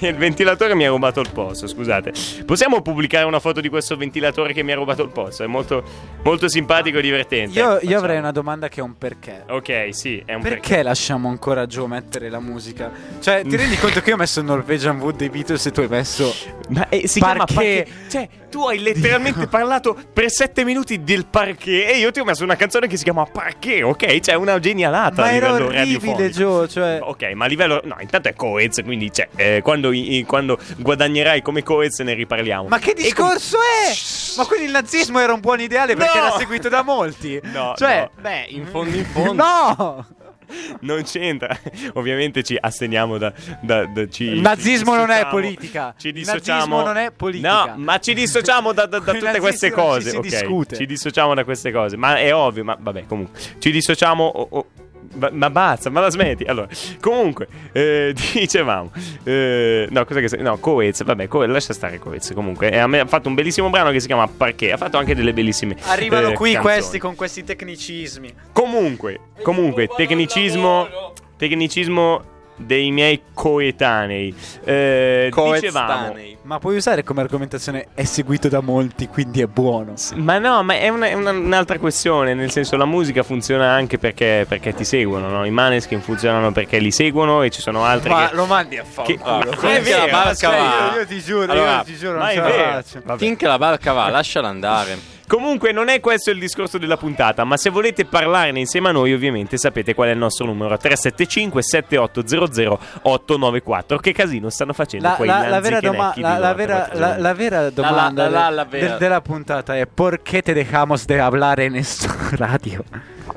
[0.00, 2.12] Il ventilatore mi ha rubato il posto, scusate.
[2.44, 5.44] Possiamo pubblicare una foto di questo ventilatore che mi ha rubato il posto?
[5.44, 5.82] È molto,
[6.22, 7.58] molto simpatico e divertente.
[7.58, 9.44] Io, io avrei una domanda che è un perché.
[9.48, 12.90] Ok, sì, è un Perché lasciamo ancora giù mettere la musica?
[13.20, 15.88] Cioè, ti rendi conto che io ho messo Norwegian Wood dei Beatles e tu hai
[15.88, 16.34] messo.
[16.68, 17.46] Ma eh, si Parquet.
[17.46, 18.10] chiama parquet.
[18.10, 22.44] Cioè, tu hai letteralmente parlato per sette minuti del parquet e io ti ho messo
[22.44, 24.20] una canzone che si chiama Parquet, ok?
[24.20, 26.28] Cioè, una genialata Ma a era livello orribile, radiofonico.
[26.38, 26.68] Joe.
[26.68, 27.80] Cioè, Ok, ma a livello.
[27.84, 32.68] No, intanto è Coez, quindi cioè, eh, quando, i- quando guadagnerai come Coez ne riparliamo.
[32.68, 34.38] Ma che E com- discorso è?
[34.38, 36.26] Ma quindi il nazismo era un buon ideale perché No!
[36.26, 37.40] era seguito da molti?
[37.54, 38.20] No, cioè, no.
[38.22, 39.32] Beh, in fondo in fondo.
[39.42, 40.06] no!
[40.80, 41.56] Non c'entra.
[41.94, 43.32] Ovviamente ci assegniamo da.
[43.60, 45.94] da- da- ci, Il nazismo ci non è politica.
[45.96, 46.58] Ci dissociamo.
[46.58, 47.64] nazismo non è politica.
[47.66, 50.02] No, ma ci dissociamo da, da- tutte queste cose.
[50.04, 50.22] ci si ok?
[50.22, 50.76] discute.
[50.76, 51.96] Ci dissociamo da queste cose.
[51.96, 53.38] Ma è ovvio, ma vabbè, comunque.
[53.58, 54.24] Ci dissociamo.
[54.24, 54.66] o- o-
[55.14, 56.44] ma, ma basta, ma la smetti.
[56.44, 56.68] Allora,
[57.00, 58.90] comunque, eh, dicevamo.
[59.24, 60.42] eh, no, cos'è che sei?
[60.42, 61.04] No, Coez.
[61.04, 62.32] Vabbè, Coez, lascia stare Coez.
[62.34, 64.72] Comunque, eh, a me ha fatto un bellissimo brano che si chiama Parquet.
[64.72, 65.76] Ha fatto anche delle bellissime.
[65.84, 66.74] Arrivano eh, qui canzoni.
[66.74, 68.34] questi con questi tecnicismi.
[68.52, 74.34] Comunque, comunque, tecnicismo, tecnicismo dei miei coetanei.
[74.64, 76.14] Eh, dicevamo.
[76.42, 79.94] Ma puoi usare come argomentazione è seguito da molti, quindi è buono.
[80.16, 82.34] ma no, ma è, una- è una- un'altra questione.
[82.34, 85.28] Nel senso, la musica funziona anche perché, perché ti seguono.
[85.28, 85.44] No?
[85.46, 88.34] I maneskin funzionano perché li seguono e ci sono altri Ma che.
[88.34, 89.54] lo mandi a che- fanculo.
[89.62, 92.32] ma- è vero, la barca va- Io ti giuro, Allora, io ti giuro, ma non
[92.34, 93.16] ce la faccio.
[93.16, 95.12] Finché la barca va, lasciala andare.
[95.26, 99.12] Comunque non è questo il discorso della puntata, ma se volete parlarne insieme a noi
[99.14, 103.98] ovviamente sapete qual è il nostro numero 375 7800 894.
[103.98, 106.98] Che casino stanno facendo La, quei la- la vera, doma- la, la vera, 94.
[106.98, 108.88] la- la vera domanda la- la- de- la vera.
[108.88, 112.06] del- della puntata è perché te dejamos de hablar en esto
[112.36, 112.84] radio?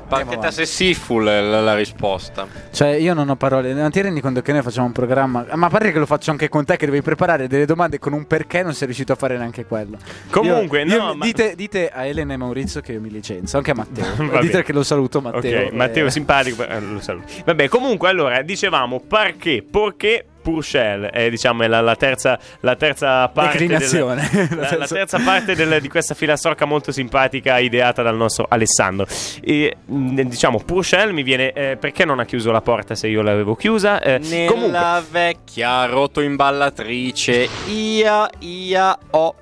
[0.08, 2.46] Perché te sei Siful è la, la risposta.
[2.70, 3.72] Cioè, io non ho parole.
[3.74, 5.44] Non ti rendi conto che noi facciamo un programma.
[5.54, 8.12] Ma a parte che lo faccio anche con te, che devi preparare delle domande con
[8.14, 9.98] un perché non sei riuscito a fare neanche quello.
[10.30, 13.58] Comunque, Io- no, io- ma- dite, dite a Elena e Maurizio che io mi licenzio,
[13.58, 14.40] anche a Matteo.
[14.40, 15.66] Dite che lo saluto, Matteo.
[15.66, 17.26] Ok, Matteo eh, simpatico, eh, lo saluto.
[17.44, 23.28] Vabbè, comunque, allora, dicevamo perché, perché Purcell, è diciamo è la, la terza, la terza
[23.28, 24.48] parte del- Declinazione.
[24.56, 29.06] la, la terza parte del- di questa filastrocca molto simpatica ideata dal nostro Alessandro.
[29.42, 33.54] E diciamo, Purcell mi viene eh, perché non ha chiuso la porta se io l'avevo
[33.56, 34.00] chiusa?
[34.00, 39.34] Eh, Nella comunque, vecchia rotoimballatrice Ia Ia O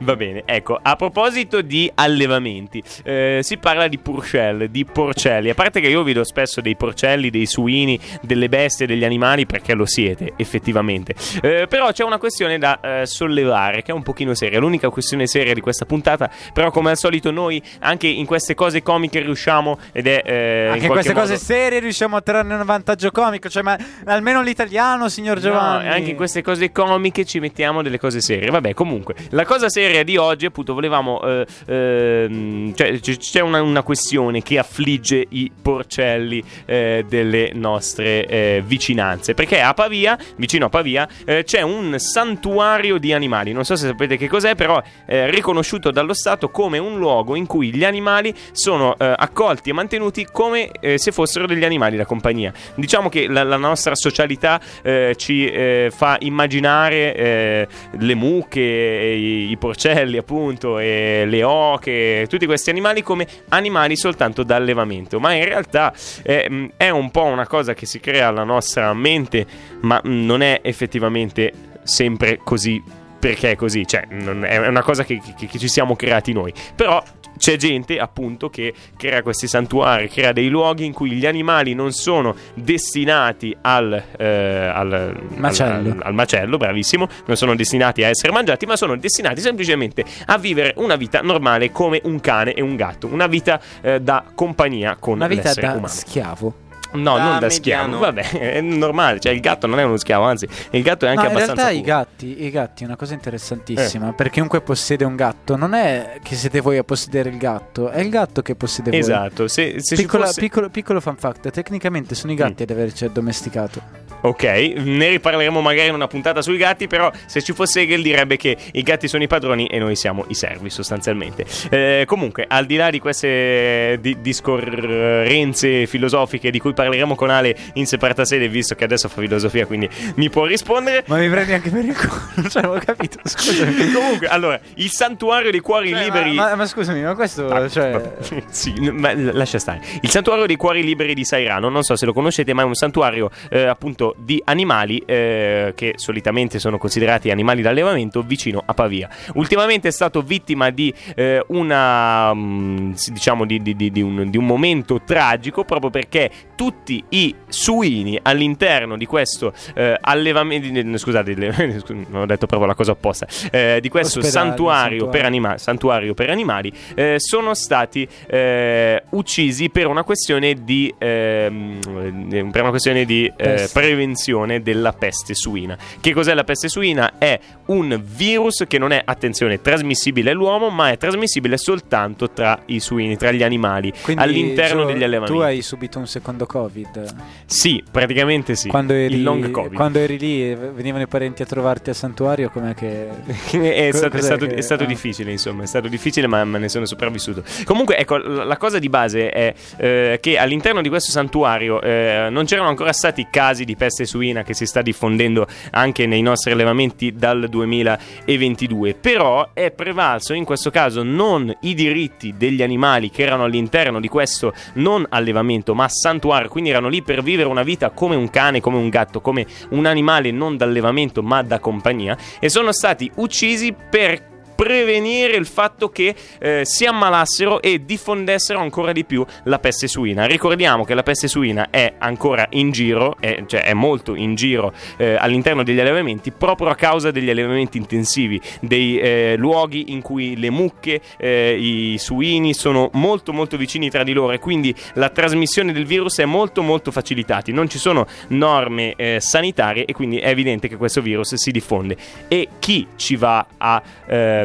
[0.00, 5.50] Va bene, ecco, a proposito di allevamenti, eh, si parla di purcell, di porcelli.
[5.50, 9.72] A parte che io vedo spesso dei porcelli, dei suini, delle bestie, degli animali, perché
[9.74, 11.14] lo siete, effettivamente.
[11.40, 14.58] Eh, però c'è una questione da eh, sollevare, che è un pochino seria.
[14.58, 18.82] L'unica questione seria di questa puntata, però come al solito noi anche in queste cose
[18.82, 20.22] comiche riusciamo, ed è...
[20.24, 23.48] eh, Anche in queste modo- cose serie riusciamo a trarne un vantaggio comico.
[23.48, 25.86] Cioè, ma almeno l'italiano, signor Giovanni.
[25.86, 28.50] No, anche in queste cose comiche ci mettiamo delle cose serie.
[28.50, 31.20] Vabbè, comunque, la cosa seria di oggi, appunto, volevamo.
[31.22, 38.26] eh, ehm, cioè, c- c'è una, una questione che affligge i porcelli eh, delle nostre
[38.26, 39.34] eh, vicinanze.
[39.34, 43.52] Perché a Pavia, vicino a Pavia, eh, c'è un santuario di animali.
[43.52, 47.46] Non so se sapete che cos'è, però è riconosciuto dallo Stato come un luogo in
[47.46, 52.06] cui gli animali sono eh, accolti e mantenuti come eh, se fossero degli animali da
[52.06, 52.52] compagnia.
[52.74, 57.68] Diciamo che la, la nostra socialità eh, ci eh, fa immaginare eh,
[57.98, 59.72] le mucche, i, i porcelli,
[60.18, 65.20] appunto, e le oche, tutti questi animali come animali soltanto da allevamento.
[65.20, 68.92] Ma in realtà eh, mh, è un po' una cosa che si crea alla nostra
[68.94, 69.46] mente,
[69.80, 72.82] ma mh, non è effettivamente sempre così
[73.18, 76.52] perché è così, cioè non- è una cosa che, che- che ci siamo creati noi.
[76.74, 77.02] Però
[77.44, 81.92] c'è gente appunto che crea questi santuari, crea dei luoghi in cui gli animali non
[81.92, 85.90] sono destinati al, eh, al, Macello.
[85.90, 90.38] al- al macello, bravissimo, non sono destinati a essere mangiati, ma sono destinati semplicemente a
[90.38, 94.96] vivere una vita normale come un cane e un gatto, una vita eh, da compagnia
[94.98, 95.86] con Una vita da umano.
[95.88, 96.54] schiavo.
[96.94, 97.50] No, Da non da mediano.
[97.50, 98.22] schiavo, vabbè,
[98.54, 101.28] è normale, cioè il gatto non è uno schiavo, anzi, il gatto è anche No,
[101.30, 104.12] in abbastanza realtà i gatti, i gatti è una cosa interessantissima.
[104.12, 108.00] Per chiunque possiede un gatto, non è che siete voi a possedere il gatto, è
[108.00, 108.98] il gatto che possiede voi.
[109.00, 112.66] Esatto, se, se Piccola- fosse- piccolo, piccolo fan fact: tecnicamente sono i gatti Mm.
[112.66, 114.02] ad averci addomesticato.
[114.24, 118.38] Ok, ne riparleremo magari in una puntata sui gatti, però se ci fosse Hegel direbbe
[118.38, 121.44] che i gatti sono i padroni e noi siamo i servi sostanzialmente.
[121.68, 127.54] Eh, comunque, al di là di queste di- discorrenze filosofiche di cui parleremo con Ale
[127.74, 131.04] in separata sede, visto che adesso fa filosofia, quindi mi può rispondere.
[131.06, 133.18] Ma mi prendi anche per il culo, non ho capito.
[133.22, 133.92] Scusami.
[133.92, 136.32] Comunque, allora, il santuario dei cuori Cioè, liberi...
[136.32, 137.46] ma, ma- ma scusami, ma questo.
[137.48, 138.42] Ah, cioè, vabbè.
[138.48, 139.80] sì, ma lascia stare.
[140.00, 142.74] Il santuario dei cuori liberi di Sairano, non so se lo conoscete, ma è un
[142.74, 149.08] santuario eh, appunto di animali eh, che solitamente sono considerati animali d'allevamento vicino a Pavia.
[149.34, 154.46] Ultimamente è stato vittima di eh, una mm, diciamo di, di- di- un, di un
[154.46, 161.34] momento tragico proprio perché tutti i suini all'interno di questo eh, allevamento scusate
[162.08, 165.08] non ho detto proprio la cosa opposta eh, di questo Ospedale, santuario, santuario.
[165.08, 172.50] per anima- santuario per animali eh, sono stati eh, uccisi per una questione di, ehm,
[172.50, 173.68] per una questione di eh.
[173.94, 175.76] Prevenzione della peste suina.
[176.00, 177.18] Che cos'è la peste suina?
[177.18, 182.80] È un virus che non è, attenzione, trasmissibile all'uomo, ma è trasmissibile soltanto tra i
[182.80, 185.38] suini, tra gli animali, quindi, all'interno Gio, degli allevamenti.
[185.38, 187.14] Tu hai subito un secondo Covid.
[187.46, 188.68] Sì, praticamente sì.
[188.68, 189.74] Quando, eri, il long covid.
[189.74, 193.08] quando eri lì e venivano i parenti a trovarti al santuario, com'è che.
[193.50, 194.86] è, stato, è stato- che- è stato ah.
[194.86, 197.42] difficile, insomma, è stato difficile, ma, ma ne sono sopravvissuto.
[197.64, 202.28] Comunque, ecco, la la cosa di base è eh, che all'interno di questo santuario eh,
[202.30, 206.52] non c'erano ancora stati casi di peste suina che si sta diffondendo anche nei nostri
[206.52, 208.94] allevamenti dal 2022.
[208.94, 214.08] Però è prevalso in questo caso non i diritti degli animali che erano all'interno di
[214.08, 218.60] questo non allevamento, ma santuario, quindi erano lì per vivere una vita come un cane,
[218.60, 223.74] come un gatto, come un animale non d'allevamento ma da compagnia e sono stati uccisi
[223.74, 229.88] per prevenire il fatto che eh, si ammalassero e diffondessero ancora di più la peste
[229.88, 230.26] suina.
[230.26, 234.72] Ricordiamo che la peste suina è ancora in giro, è, cioè è molto in giro
[234.96, 240.36] eh, all'interno degli allevamenti proprio a causa degli allevamenti intensivi, dei eh, luoghi in cui
[240.36, 245.08] le mucche, eh, i suini sono molto molto vicini tra di loro e quindi la
[245.08, 247.52] trasmissione del virus è molto molto facilitata.
[247.52, 251.96] Non ci sono norme eh, sanitarie e quindi è evidente che questo virus si diffonde.
[252.28, 253.82] E chi ci va a,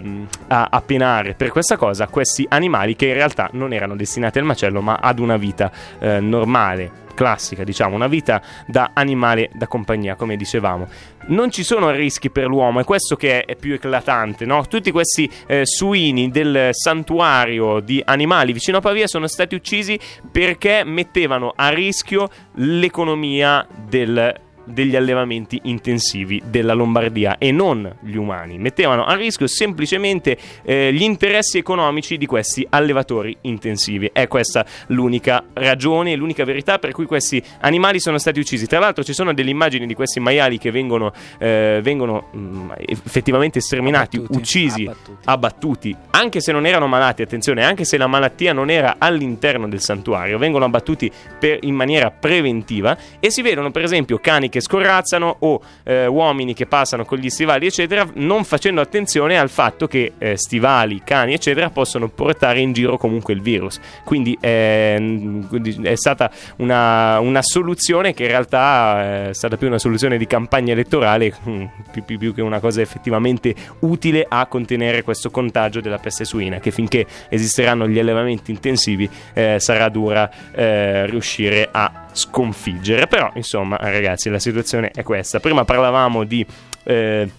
[0.04, 2.08] ehm, a, a penare per questa cosa?
[2.08, 6.20] Questi animali che in realtà non erano destinati al macello ma ad una vita eh,
[6.20, 7.08] normale.
[7.20, 10.88] Classica, diciamo, una vita da animale da compagnia, come dicevamo.
[11.28, 14.66] Non ci sono rischi per l'uomo, è questo che è, più eclatante, no?
[14.68, 20.00] Tutti questi eh, suini del santuario di animali vicino a Pavia sono stati uccisi
[20.32, 28.58] perché mettevano a rischio l'economia del degli allevamenti intensivi della Lombardia e non gli umani.
[28.58, 34.10] Mettevano a rischio semplicemente eh, gli interessi economici di questi allevatori intensivi.
[34.14, 38.68] È questa l'unica ragione, l'unica verità per cui questi animali sono stati uccisi.
[38.68, 43.60] Tra l'altro ci sono delle immagini di questi maiali che vengono, eh, vengono mh, effettivamente
[43.62, 44.38] sterminati, Abbattuti.
[44.40, 45.18] uccisi Abbattuti.
[45.26, 49.82] abbattuti, anche se non erano malati, attenzione, anche se la malattia non era all'interno del
[49.82, 55.38] santuario, vengono abbattuti per- in maniera preventiva e si vedono per esempio cani che scorrazzano
[55.40, 60.14] o eh, uomini che passano con gli stivali, eccetera, non facendo attenzione al fatto che
[60.18, 63.80] eh, stivali, cani, eccetera, possono portare in giro comunque il virus.
[64.04, 65.44] Quindi eh,
[65.84, 70.28] è stata una, una soluzione che in realtà eh, è stata più una soluzione di
[70.28, 75.82] campagna elettorale, mm, più, più- più che una cosa effettivamente utile a contenere questo contagio
[75.82, 82.08] della peste suina, che finché esisteranno gli allevamenti intensivi eh, sarà dura eh, riuscire a
[82.20, 83.08] sconfiggere.
[83.08, 85.40] Però, insomma, ragazzi, la situazione è questa.
[85.40, 86.46] Prima parlavamo di...
[86.84, 87.30] eh,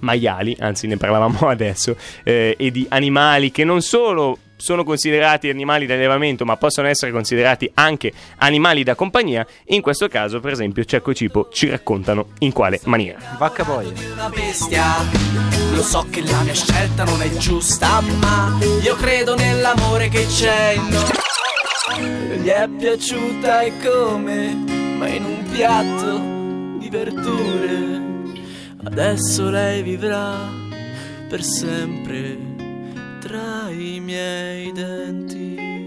[0.00, 5.86] maiali, anzi ne parlavamo adesso, eh, e di animali che non solo sono considerati animali
[5.86, 9.46] da allevamento, ma possono essere considerati anche animali da compagnia.
[9.66, 13.18] In questo caso, per esempio, Cecco e Cipo ci raccontano in quale maniera.
[13.38, 13.92] Vacca boia.
[14.12, 14.84] una bestia.
[15.72, 20.72] Lo so che la mia scelta non è giusta, ma io credo nell'amore che c'è
[20.76, 21.36] in noi.
[21.96, 24.54] Gli è piaciuta e come,
[24.98, 28.00] ma in un piatto di verdure.
[28.84, 30.50] Adesso lei vivrà
[31.28, 32.36] per sempre
[33.20, 35.77] tra i miei denti.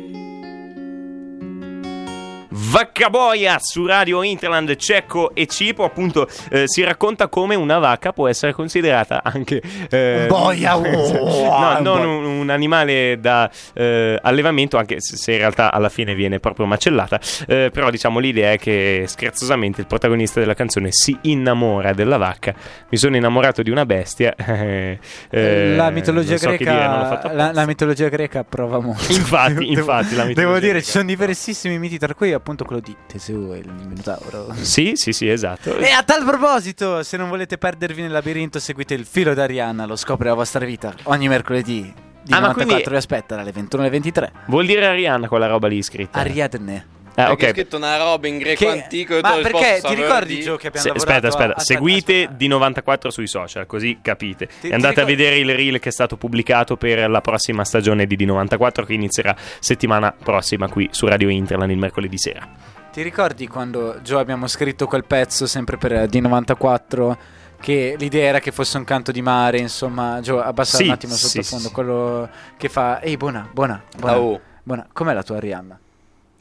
[2.71, 5.83] Vaccaboia su Radio Interland, Cecco e Cipo.
[5.83, 9.61] Appunto, eh, si racconta come una vacca può essere considerata anche.
[9.89, 15.39] eh, Boia, oh, no, un non un, un animale da eh, allevamento, anche se, in
[15.39, 17.19] realtà alla fine viene proprio macellata.
[17.45, 22.53] Eh, però, diciamo, l'idea è che scherzosamente il protagonista della canzone si innamora della vacca.
[22.87, 24.33] Mi sono innamorato di una bestia.
[24.37, 24.97] eh,
[25.29, 29.11] eh, la mitologia non so greca, dire, la, la mitologia greca prova molto.
[29.11, 30.85] Infatti, Devo- infatti, la mitologia Devo dire, greca.
[30.85, 34.53] ci sono diversissimi miti, tra cui appunto quello di Teseo e il Minotauro.
[34.53, 35.75] Sì, sì, sì, esatto.
[35.77, 39.95] E a tal proposito, se non volete perdervi nel labirinto, seguite il filo d'Arianna, lo
[39.95, 40.93] scopre la vostra vita.
[41.03, 41.93] Ogni mercoledì
[42.23, 44.31] di Ah, ma 94 quindi- vi aspetta alle 21.23.
[44.47, 46.19] Vuol dire Arianna quella roba lì scritta.
[46.19, 46.85] Ariadne.
[47.23, 47.51] Ah, Perché ok.
[47.51, 50.55] è scritto una roba in greco Che- antico e ma perché ti ricordi di- Gio
[50.57, 54.47] che abbiamo Se- lavorato aspetta, aspetta, a- seguite aspetta, di 94 sui social, così capite.
[54.59, 58.05] Ti- e andate a vedere il reel che è stato pubblicato per la prossima stagione
[58.05, 62.47] di D94 che inizierà settimana prossima qui su Radio Interland il mercoledì sera.
[62.91, 67.17] Ti ricordi quando Gio abbiamo scritto quel pezzo sempre per eh, D94
[67.61, 71.13] che l'idea era che fosse un canto di mare, insomma, Gio abbassa Sì, un attimo
[71.13, 71.73] sì, sottofondo, sì.
[71.73, 74.15] quello che fa "Ehi, buona, buona, buona".
[74.15, 74.41] Ah, oh.
[74.63, 74.87] buona.
[74.91, 75.79] Com'è la tua Arianna?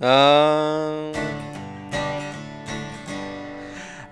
[0.03, 1.13] Ah,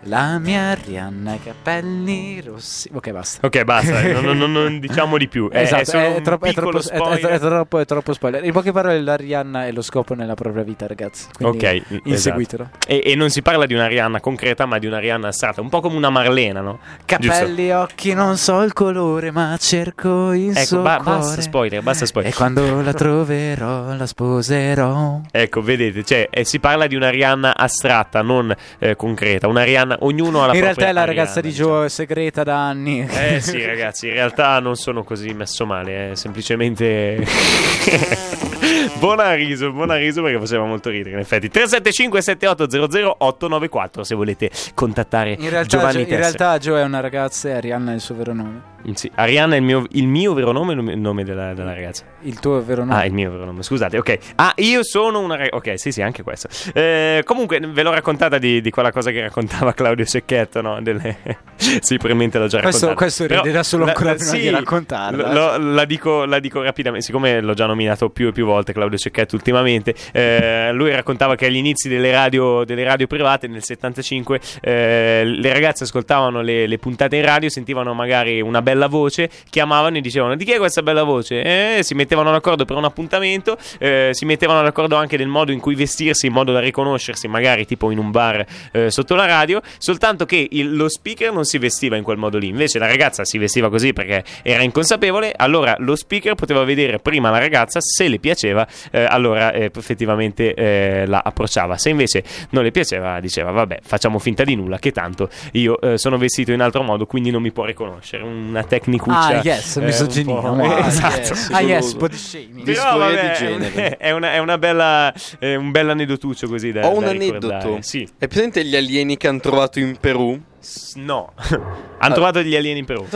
[0.08, 2.88] La mia Arianna ha i capelli rossi.
[2.94, 3.46] Ok, basta.
[3.46, 5.50] Ok, basta, eh, non, non- non- diciamo di più.
[5.50, 7.30] È, esatto, è un troppo, è, troppo, è- è- spoiler.
[7.30, 8.42] è troppo, è troppo spoiler.
[8.44, 11.26] In poche parole, l'Arianna è lo scopo nella propria vita, ragazzi.
[11.36, 12.00] Quindi Ok, esatto.
[12.04, 12.70] inseguitelo.
[12.86, 15.68] E, e non si parla di una Rihanna concreta, ma di una Rihanna astratta, un
[15.68, 16.78] po' come una Marlena, no?
[17.04, 22.06] Capelli, occhi, non so il colore, ma cerco il Ecco, suo ba- basta spoiler, basta
[22.06, 22.32] spoiler.
[22.32, 25.20] E quando la troverò, la sposerò.
[25.30, 29.46] Ecco, vedete, cioè, eh, si parla di una Rihanna astratta, non eh, concreta.
[29.48, 31.68] Una Rihanna, ognuno ha la In propria realtà è la Arianna, ragazza di diciamo.
[31.70, 33.08] Joe segreta da anni.
[33.08, 37.24] Eh sì, ragazzi, in realtà non sono così messo male, eh, semplicemente.
[38.98, 41.12] buona riso, buona riso perché faceva molto ridere.
[41.14, 46.80] In effetti, 375 7800 894 se volete contattare In realtà, Giovanni Gio- in realtà Joe
[46.80, 48.76] è una ragazza e Arianna è il suo vero nome.
[48.94, 52.04] Sì, Arianna è il mio, il mio vero nome o il nome della, della ragazza?
[52.22, 52.98] Il tuo vero nome.
[53.00, 54.18] Ah, il mio vero nome, scusate, ok.
[54.37, 55.38] Ah, io sono una.
[55.50, 56.48] Ok, sì, sì, anche questo.
[56.74, 60.83] Eh, comunque, ve l'ho raccontata di, di quella cosa che raccontava Claudio Secchetto, no?
[60.83, 61.16] Delle...
[61.57, 62.94] sì, probabilmente l'ho già Questo- raccontata.
[62.94, 65.33] questo Però riderà solo la- ancora prima sì, di raccontarla.
[65.33, 68.98] lo- la, dico, la dico rapidamente, siccome l'ho già nominato più e più volte Claudio
[68.98, 69.94] Secchetto ultimamente.
[70.12, 75.52] eh, lui raccontava che agli inizi delle radio, delle radio private nel 75 eh, le
[75.52, 80.35] ragazze ascoltavano le, le puntate in radio, sentivano magari una bella voce, chiamavano e dicevano
[80.35, 81.42] di chi è questa bella voce?
[81.42, 85.60] Eh, si mettevano d'accordo per un appuntamento, eh, si mettevano d'accordo anche del modo in
[85.60, 89.60] cui vestirsi, in modo da riconoscersi, magari tipo in un bar eh, sotto la radio,
[89.78, 93.24] soltanto che il- lo speaker non si vestiva in quel modo lì, invece la ragazza
[93.24, 98.08] si vestiva così perché era inconsapevole, allora lo speaker poteva vedere prima la ragazza, se
[98.08, 103.50] le piaceva, eh, allora eh, effettivamente eh, la approcciava, se invece non le piaceva diceva
[103.50, 107.30] vabbè facciamo finta di nulla che tanto io eh, sono vestito in altro modo quindi
[107.30, 109.38] non mi può riconoscere, una tecnicuccia.
[109.38, 110.40] Ah, yes, misoginia.
[110.50, 110.86] wow.
[110.86, 111.16] esatto.
[111.18, 111.48] yes.
[111.52, 111.94] Ah, yes.
[111.98, 112.54] Body shaming.
[112.64, 113.96] Di- Però, Disforia vabbè, di genere.
[113.98, 117.78] È, una, è una bella, è un bel aneddotuccio così da Ho un da aneddoto.
[117.80, 118.08] Sì.
[118.18, 120.40] È presente gli alieni che hanno trovato in Perù?
[120.61, 121.32] S- No.
[122.00, 123.06] Hanno trovato degli alieni in Perù.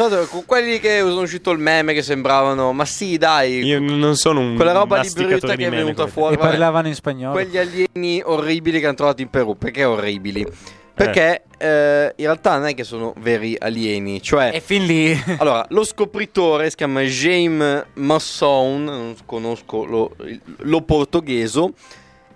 [0.47, 4.55] Quelli che sono uscito il meme che sembravano, ma sì, dai, Io non sono un
[4.57, 6.35] quella roba di brutta che è venuta fuori.
[6.35, 7.33] E parlavano in spagnolo.
[7.33, 9.57] quegli alieni orribili che hanno trovato in Perù.
[9.57, 10.47] Perché orribili?
[10.95, 14.21] Perché eh, in realtà non è che sono veri alieni.
[14.21, 15.19] Cioè, E fin lì.
[15.39, 18.85] allora, lo scopritore si chiama James Masson.
[18.85, 20.15] Non conosco lo,
[20.59, 21.73] lo portogheso.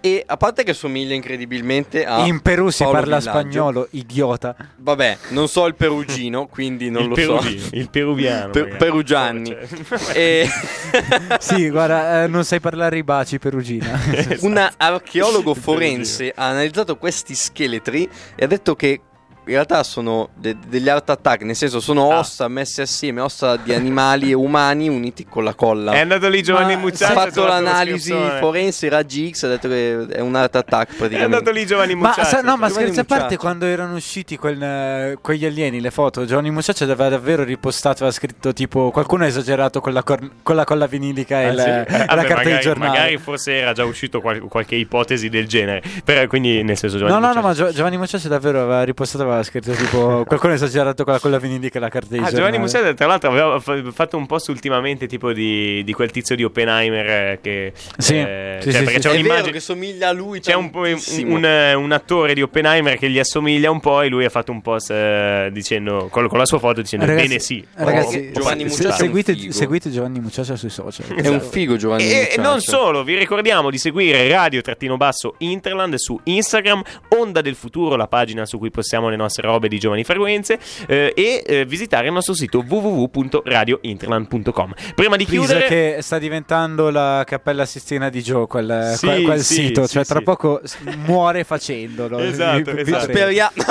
[0.06, 2.24] E a parte che somiglia incredibilmente a.
[2.26, 3.38] in Perù si Paolo parla Villaggio.
[3.38, 4.54] spagnolo, idiota.
[4.76, 7.68] Vabbè, non so il perugino, quindi non il lo perugino, so.
[7.72, 8.50] il peruviano.
[8.52, 9.44] Per- perugianni.
[9.86, 10.48] Cioè- E
[11.40, 13.98] Sì, guarda, eh, non sai parlare i baci, perugina.
[14.42, 19.00] un archeologo forense ha analizzato questi scheletri e ha detto che
[19.46, 22.18] in realtà sono de- degli art attack, nel senso sono Ah.
[22.18, 25.92] ossa messe assieme, ossa di animali e umani uniti con la colla.
[25.92, 30.20] È andato lì Giovanni Ma ha fatto l'analisi forense, raggi X, ha detto che è
[30.20, 31.36] un art attack È praticamente.
[31.36, 32.28] andato lì Giovanni Ma, Mucciacci.
[32.28, 36.24] sa- no, ma scherzi a parte, quando erano usciti quel, eh, quegli alieni, le foto,
[36.24, 40.56] Giovanni Mucciacci aveva davvero ripostato, aveva scritto tipo, qualcuno ha esagerato con la, cor- con
[40.56, 41.68] la colla vinilica e Ah, la, sì?
[41.68, 42.90] e la Vabbè, carta magari, di giornale.
[42.90, 45.82] magari forse era già uscito qual- qualche ipotesi del genere.
[46.04, 49.35] Però quindi nel senso Giovanni No, no, no, ma Giovanni Mucciacci davvero aveva ripostato, aveva
[49.38, 52.22] ha scritto tipo qualcuno ha esagerato con la, con la vinilica e la carta di
[52.22, 52.30] Ah.
[52.32, 56.34] Giovanni Musetta, tra l'altro, aveva fa- fatto un post ultimamente tipo di, di quel tizio
[56.36, 57.72] di Oppenheimer eh, che...
[57.98, 59.08] Sì, eh, sì, cioè, sì, perché sì.
[59.08, 59.52] c'è È un'immagine...
[59.52, 63.70] che somiglia a lui C'è un, un, eh, un attore di Oppenheimer che gli assomiglia
[63.70, 66.80] un po' e lui ha fatto un post eh, dicendo, con, con la sua foto
[66.80, 67.66] dicendo Ragazzi, bene sì.
[67.74, 71.06] Ragazzi, Oh, Giovanni se- Mucciaccia è seguite, seguite Giovanni Mucciaccia sui social.
[71.14, 72.42] È un figo Giovanni E Mucciaccia.
[72.42, 78.44] non solo, vi ricordiamo di seguire Radio-Basso Interland su Instagram, Onda del Futuro, la pagina
[78.46, 82.34] su cui postiamo le nostre robe di giovani frequenze, eh, e eh, visitare il nostro
[82.34, 84.74] sito www.radiointerland.com.
[84.94, 89.22] Prima di Please, chiudere, che sta diventando la cappella Sistina di Joe quel, Sì, quel-
[89.24, 90.24] quel sì, sito, sì, cioè tra sì.
[90.24, 90.60] poco
[91.04, 92.18] muore facendolo.
[92.26, 93.04] Esatto, Vi- esatto.
[93.04, 93.50] Speriamo.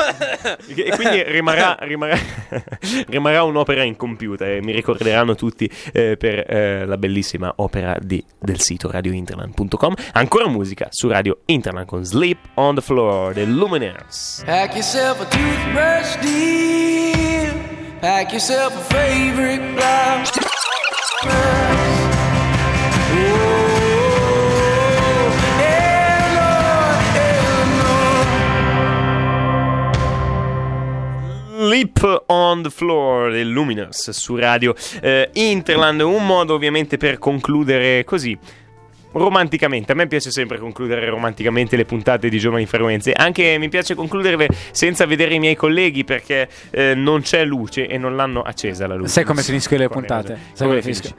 [0.75, 2.17] E quindi rimarrà, rimarrà,
[3.07, 8.59] rimarrà un'opera incompiuta e mi ricorderanno tutti eh, per eh, la bellissima opera di- del
[8.61, 9.93] sito radiointerland.com.
[10.13, 14.43] Ancora musica su Radio Interland con Sleep on the Floor dei Lumineers.
[14.45, 17.53] Pack yourself a toothbrush, dear.
[18.01, 20.31] Pack yourself a favorite blouse.
[21.23, 21.85] Oh.
[31.65, 35.99] Sleep on the Floor dei Luminous su Radio eh, Interland.
[36.01, 38.37] Un modo ovviamente per concludere così.
[39.17, 43.13] Romanticamente, a me piace sempre concludere romanticamente le puntate di Giovani Frequenze.
[43.13, 47.97] Anche mi piace concluderle senza vedere i miei colleghi perché eh, non c'è luce e
[47.97, 49.09] non l'hanno accesa la luce.
[49.09, 50.37] Sai come finiscono le puntate?
[50.51, 51.15] Sai Come finiscono?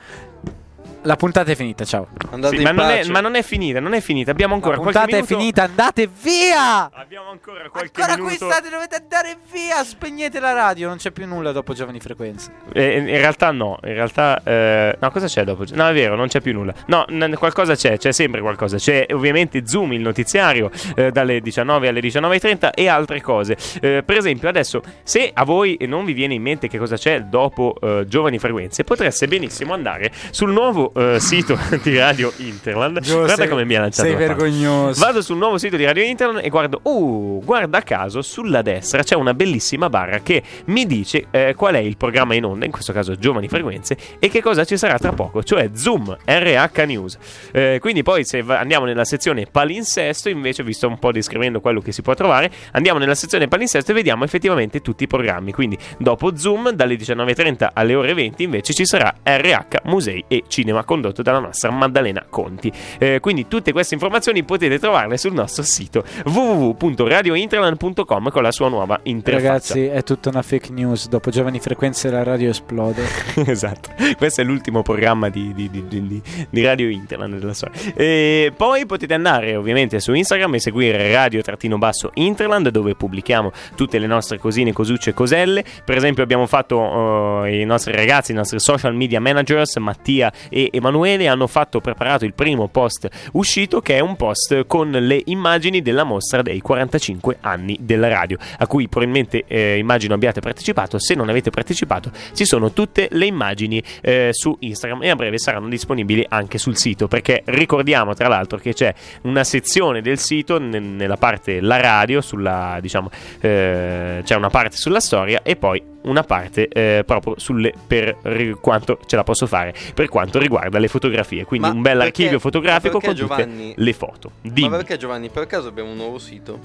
[1.06, 2.08] La puntata è finita, ciao.
[2.32, 3.10] Andate Sì, in ma, non è, pace.
[3.12, 4.32] ma non è finita, non è finita.
[4.32, 5.38] Abbiamo ancora La qualche puntata è minuto.
[5.38, 6.90] finita, andate via!
[6.92, 8.50] Abbiamo ancora qualche Ancora qui minuto.
[8.50, 12.50] state, dovete andare via, spegnete la radio, non c'è più nulla dopo Giovani Frequenze.
[12.72, 15.62] Eh, in realtà no, in realtà eh, no, cosa c'è dopo?
[15.74, 16.74] No, è vero, non c'è più nulla.
[16.86, 18.76] No, n- qualcosa c'è, c'è sempre qualcosa.
[18.76, 23.56] C'è ovviamente Zoom, il notiziario, eh, dalle 19 alle 19.30 e altre cose.
[23.80, 27.20] Eh, per esempio, adesso, se a voi non vi viene in mente che cosa c'è
[27.22, 33.00] dopo eh, Giovani Frequenze, potreste benissimo andare sul nuovo eh, sito di Radio Interland.
[33.00, 35.00] Gio, Guarda sei- come mi ha lanciato Sei la vergognoso.
[35.00, 39.14] Vado sul nuovo sito di Radio Internet e guardo, uh, guarda caso, sulla destra c'è
[39.14, 42.92] una bellissima barra che mi dice eh, qual è il programma in onda, in questo
[42.92, 47.18] caso Giovani Frequenze, e che cosa ci sarà tra poco, cioè Zoom RH News.
[47.52, 51.92] Eh, quindi poi se andiamo nella sezione palinsesto, invece, visto un po' descrivendo quello che
[51.92, 55.52] si può trovare, andiamo nella sezione palinsesto e vediamo effettivamente tutti i programmi.
[55.52, 60.75] Quindi dopo Zoom, dalle 19.30 alle ore 20, invece ci sarà RH Musei e Cinema
[60.84, 62.70] condotto dalla nostra Maddalena Conti.
[62.98, 69.00] Eh, quindi tutte queste informazioni potete trovarle sul nostro sito www.radiointerland.com con la sua nuova
[69.04, 69.46] interfaccia.
[69.46, 71.08] Ragazzi, è tutta una fake news.
[71.08, 73.04] Dopo Giovani Frequenze la radio esplode.
[73.46, 77.80] esatto, questo è l'ultimo programma di, di- di- di- di Radio Interland della storia.
[77.94, 84.38] E poi potete andare ovviamente su Instagram e seguire Radio-Interland dove pubblichiamo tutte le nostre
[84.38, 85.64] cosine, cosucce e coselle.
[85.84, 90.65] Per esempio abbiamo fatto eh, i nostri ragazzi, i nostri social media managers, Mattia e
[90.72, 95.82] Emanuele, hanno fatto, preparato il primo post uscito che è un post con le immagini
[95.82, 100.98] della mostra dei 45 anni della radio, a cui probabilmente eh, immagino abbiate partecipato.
[100.98, 105.38] Se non avete partecipato, ci sono tutte le immagini eh, su Instagram e a breve
[105.38, 107.08] saranno disponibili anche sul sito.
[107.08, 108.92] Perché ricordiamo tra l'altro che c'è
[109.22, 113.10] una sezione del sito ne- nella parte la radio, sulla diciamo
[113.40, 118.16] eh, c'è una parte sulla storia e poi una parte eh, proprio sulle per
[118.60, 121.44] quanto ce la posso fare per quanto riguarda le fotografie.
[121.44, 124.30] Quindi Ma un bel perché- archivio fotografico con tutte Giovanni- le foto.
[124.42, 124.68] Dimmi.
[124.68, 126.58] Ma perché Giovanni, per caso abbiamo un nuovo sito?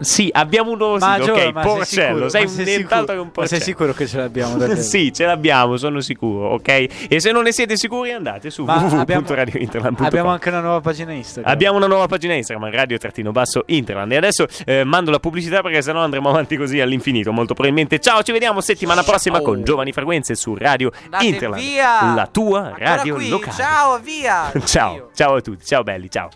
[0.00, 2.28] Sì, abbiamo un nuovo Ma sito, Gio, ok, ma sei porcello, sicuro?
[2.28, 3.12] sei Ma sei nient'altro sicuro?
[3.14, 3.60] che un Ma porcello.
[3.60, 6.86] sei sicuro che ce l'abbiamo sì, ce l'abbiamo, sono sicuro, ok?
[7.08, 10.06] E se non ne siete sicuri andate su Ma abbiamo- www.radiointerland.com.
[10.06, 11.50] Abbiamo anche una nuova pagina Instagram.
[11.52, 14.12] Abbiamo una nuova pagina Instagram, radio-interland.
[14.12, 17.32] E adesso eh, mando la pubblicità perché sennò andremo avanti così all'infinito.
[17.32, 17.98] Molto probabilmente.
[17.98, 21.62] Ciao, ci vediamo settimana prossima con Giovani Frequenze su Radio Andate Interland.
[21.62, 22.14] via!
[22.14, 23.28] La tua Ancora radio qui.
[23.28, 23.56] locale.
[23.56, 24.52] Ciao, via.
[24.64, 26.30] Ciao, ciao a tutti, ciao belli, ciao.